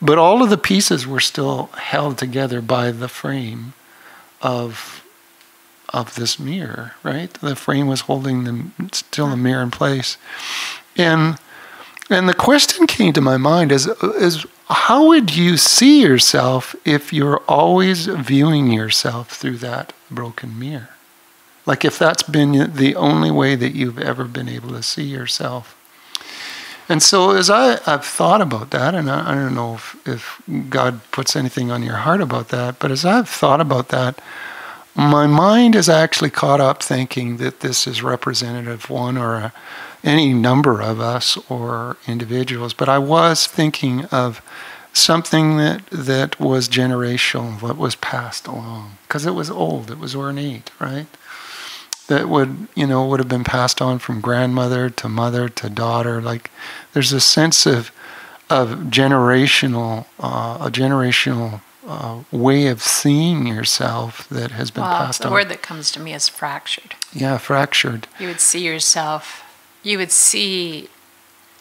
[0.00, 3.74] But all of the pieces were still held together by the frame
[4.40, 4.98] of
[5.90, 7.32] of this mirror, right?
[7.34, 10.16] The frame was holding the still the mirror in place.
[10.96, 11.38] And
[12.10, 17.12] and the question came to my mind is is how would you see yourself if
[17.12, 20.90] you're always viewing yourself through that broken mirror?
[21.64, 25.76] Like if that's been the only way that you've ever been able to see yourself.
[26.88, 30.42] And so as I, have thought about that, and I, I don't know if, if
[30.68, 34.20] God puts anything on your heart about that, but as I've thought about that,
[34.94, 39.52] my mind is actually caught up thinking that this is representative one or a,
[40.04, 44.42] any number of us or individuals, but I was thinking of
[44.92, 50.14] something that, that was generational, that was passed along, because it was old, it was
[50.14, 51.06] ornate, right?
[52.08, 56.20] That would, you know, would have been passed on from grandmother to mother to daughter.
[56.20, 56.50] Like,
[56.92, 57.90] there's a sense of,
[58.50, 65.20] of generational, uh, a generational uh, way of seeing yourself that has been well, passed
[65.20, 65.30] the on.
[65.30, 66.94] The word that comes to me is fractured.
[67.12, 68.06] Yeah, fractured.
[68.18, 69.42] You would see yourself
[69.82, 70.88] you would see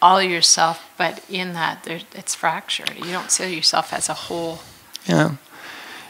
[0.02, 2.96] all yourself, but in that it's fractured.
[2.96, 4.60] You don't see yourself as a whole.
[5.08, 5.36] Yeah.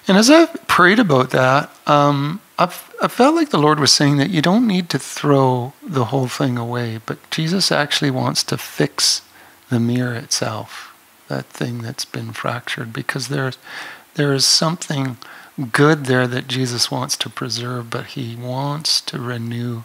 [0.07, 4.17] And as I've prayed about that, um, I've, I felt like the Lord was saying
[4.17, 8.57] that you don't need to throw the whole thing away, but Jesus actually wants to
[8.57, 9.21] fix
[9.69, 10.93] the mirror itself
[11.27, 13.57] that thing that's been fractured because there's
[14.15, 15.17] there is something
[15.71, 19.83] good there that Jesus wants to preserve, but he wants to renew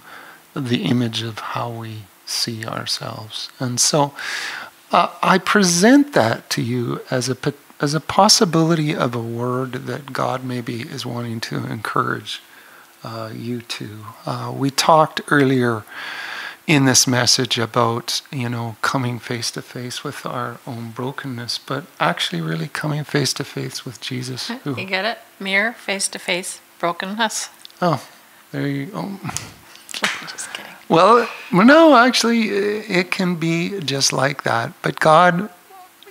[0.55, 3.51] the image of how we see ourselves.
[3.61, 4.15] And so
[4.93, 7.37] uh, I present that to you as a
[7.79, 12.41] as a possibility of a word that God maybe is wanting to encourage
[13.05, 13.99] uh, you to.
[14.25, 15.85] Uh, we talked earlier
[16.67, 21.85] in this message about you know coming face to face with our own brokenness, but
[22.01, 24.49] actually really coming face to face with Jesus.
[24.49, 25.19] Who, you get it?
[25.39, 27.51] Mirror face to face brokenness.
[27.81, 28.07] Oh,
[28.53, 29.03] there you go.
[29.93, 30.73] Just kidding.
[30.89, 34.73] Well, no, actually, it can be just like that.
[34.83, 35.51] But God,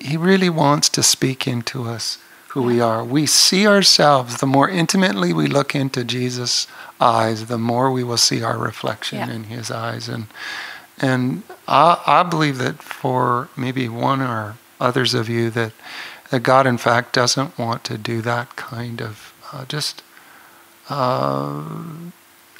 [0.01, 2.17] He really wants to speak into us
[2.55, 3.03] who we are.
[3.03, 6.67] We see ourselves, the more intimately we look into Jesus'
[7.01, 9.35] eyes, the more we will see our reflection yeah.
[9.35, 10.07] in His eyes.
[10.07, 10.27] And
[10.97, 15.73] and I, I believe that for maybe one or others of you, that,
[16.29, 20.01] that God, in fact, doesn't want to do that kind of uh, just
[20.89, 21.61] uh,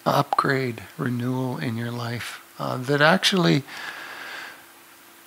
[0.06, 2.41] upgrade, renewal in your life.
[2.60, 3.64] Uh, that actually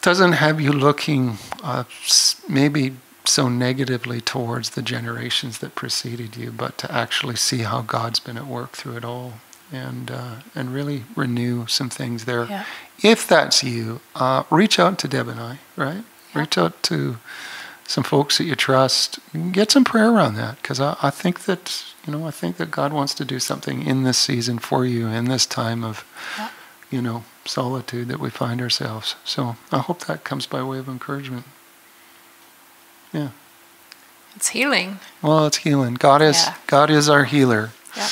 [0.03, 1.85] doesn't have you looking uh,
[2.47, 2.93] maybe
[3.29, 8.37] so negatively towards the generations that preceded you, but to actually see how God's been
[8.37, 9.35] at work through it all
[9.71, 12.47] and uh, and really renew some things there.
[12.47, 12.65] Yeah.
[13.03, 15.59] If that's you, uh, reach out to Deb and I.
[15.77, 16.05] Right,
[16.35, 16.41] yeah.
[16.41, 17.19] reach out to
[17.87, 19.19] some folks that you trust.
[19.53, 22.71] Get some prayer around that because I, I think that you know I think that
[22.71, 26.05] God wants to do something in this season for you in this time of
[26.37, 26.51] yeah.
[26.91, 29.17] you know solitude that we find ourselves.
[29.25, 31.45] So I hope that comes by way of encouragement.
[33.13, 33.31] Yeah.
[34.37, 35.01] It's healing.
[35.23, 35.95] Well, it's healing.
[35.95, 36.55] God is yeah.
[36.67, 37.71] God is our healer.
[37.97, 38.09] Yeah.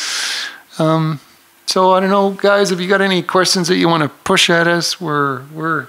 [0.79, 1.21] Um,
[1.67, 4.51] so I don't know, guys, if you got any questions that you want to push
[4.51, 5.87] at us, we're we're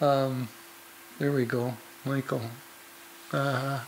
[0.00, 0.48] um,
[1.18, 2.42] there we go, Michael.
[3.32, 3.80] Uh,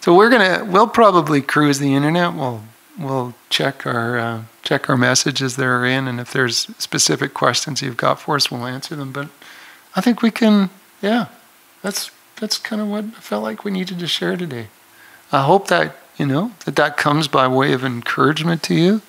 [0.00, 2.34] so we're gonna we'll probably cruise the internet.
[2.34, 2.62] We'll
[2.98, 7.82] we'll check our uh, check our messages that are in, and if there's specific questions
[7.82, 9.12] you've got for us, we'll answer them.
[9.12, 9.28] But
[9.94, 11.26] I think we can, yeah.
[11.82, 14.68] That's that's kind of what I felt like we needed to share today.
[15.32, 19.02] I hope that, you know, that that comes by way of encouragement to you.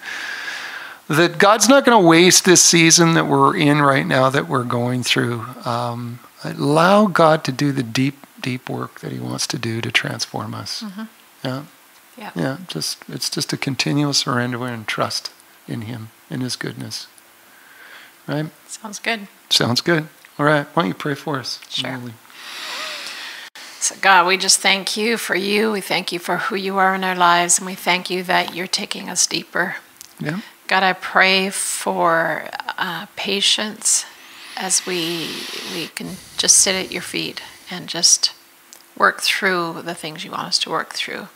[1.07, 4.63] That God's not going to waste this season that we're in right now, that we're
[4.63, 5.45] going through.
[5.63, 9.91] Um, allow God to do the deep, deep work that He wants to do to
[9.91, 10.81] transform us.
[10.81, 11.03] Mm-hmm.
[11.43, 11.63] Yeah.
[12.17, 12.31] Yeah.
[12.35, 12.57] Yeah.
[12.67, 15.31] Just it's just a continual surrender and trust
[15.67, 17.07] in Him, in His goodness.
[18.27, 18.47] Right?
[18.67, 19.27] Sounds good.
[19.49, 20.07] Sounds good.
[20.39, 20.65] All right.
[20.73, 21.59] Why don't you pray for us?
[21.69, 21.99] Sure.
[23.85, 25.71] So, God, we just thank you for you.
[25.71, 28.55] We thank you for who you are in our lives, and we thank you that
[28.55, 29.75] you're taking us deeper.
[30.19, 30.39] Yeah.
[30.65, 34.07] God, I pray for uh, patience
[34.57, 35.29] as we
[35.75, 38.33] we can just sit at your feet and just
[38.97, 41.27] work through the things you want us to work through.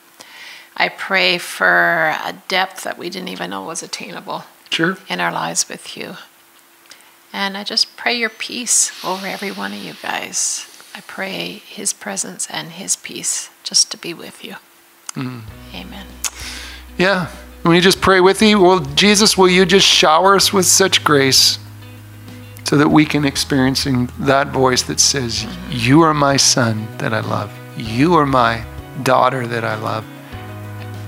[0.75, 4.97] I pray for a depth that we didn't even know was attainable sure.
[5.07, 6.15] in our lives with you.
[7.31, 10.65] And I just pray your peace over every one of you guys.
[10.99, 14.55] I pray His presence and His peace just to be with you.
[15.13, 15.43] Mm.
[15.73, 16.05] Amen.
[16.97, 17.31] Yeah.
[17.63, 18.59] Let me just pray with you.
[18.59, 21.57] Well, Jesus, will you just shower us with such grace
[22.65, 25.71] so that we can experiencing that voice that says, mm-hmm.
[25.71, 27.49] You are my son that I love.
[27.77, 28.65] You are my
[29.03, 30.03] daughter that I love.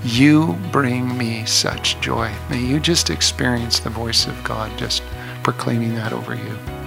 [0.05, 2.31] You bring me such joy.
[2.49, 5.03] May you just experience the voice of God just
[5.43, 6.80] proclaiming that over you.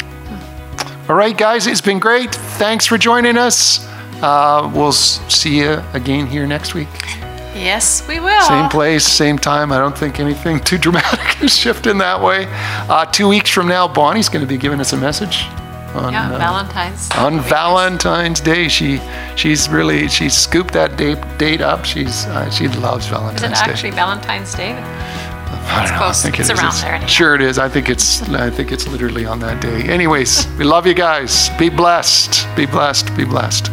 [1.06, 2.34] All right, guys, it's been great.
[2.34, 3.86] Thanks for joining us.
[4.22, 6.88] Uh, we'll see you again here next week.
[7.54, 8.48] Yes, we will.
[8.48, 9.70] Same place, same time.
[9.70, 12.46] I don't think anything too dramatic is shifting that way.
[12.88, 15.44] Uh, two weeks from now, Bonnie's going to be giving us a message.
[15.94, 17.10] On, yeah, uh, Valentine's.
[17.18, 18.98] On Valentine's Day, she
[19.36, 21.84] she's really she scooped that date date up.
[21.84, 23.46] She's uh, she loves Valentine's Day.
[23.46, 23.96] Is it actually Day.
[23.96, 24.72] Valentine's Day?
[25.54, 26.06] I don't know.
[26.06, 26.94] I think it's it around there.
[26.94, 27.08] Anyway.
[27.08, 27.58] Sure, it is.
[27.58, 28.22] I think it's.
[28.22, 29.82] I think it's literally on that day.
[29.82, 31.50] Anyways, we love you guys.
[31.58, 32.46] Be blessed.
[32.56, 33.16] Be blessed.
[33.16, 33.70] Be blessed.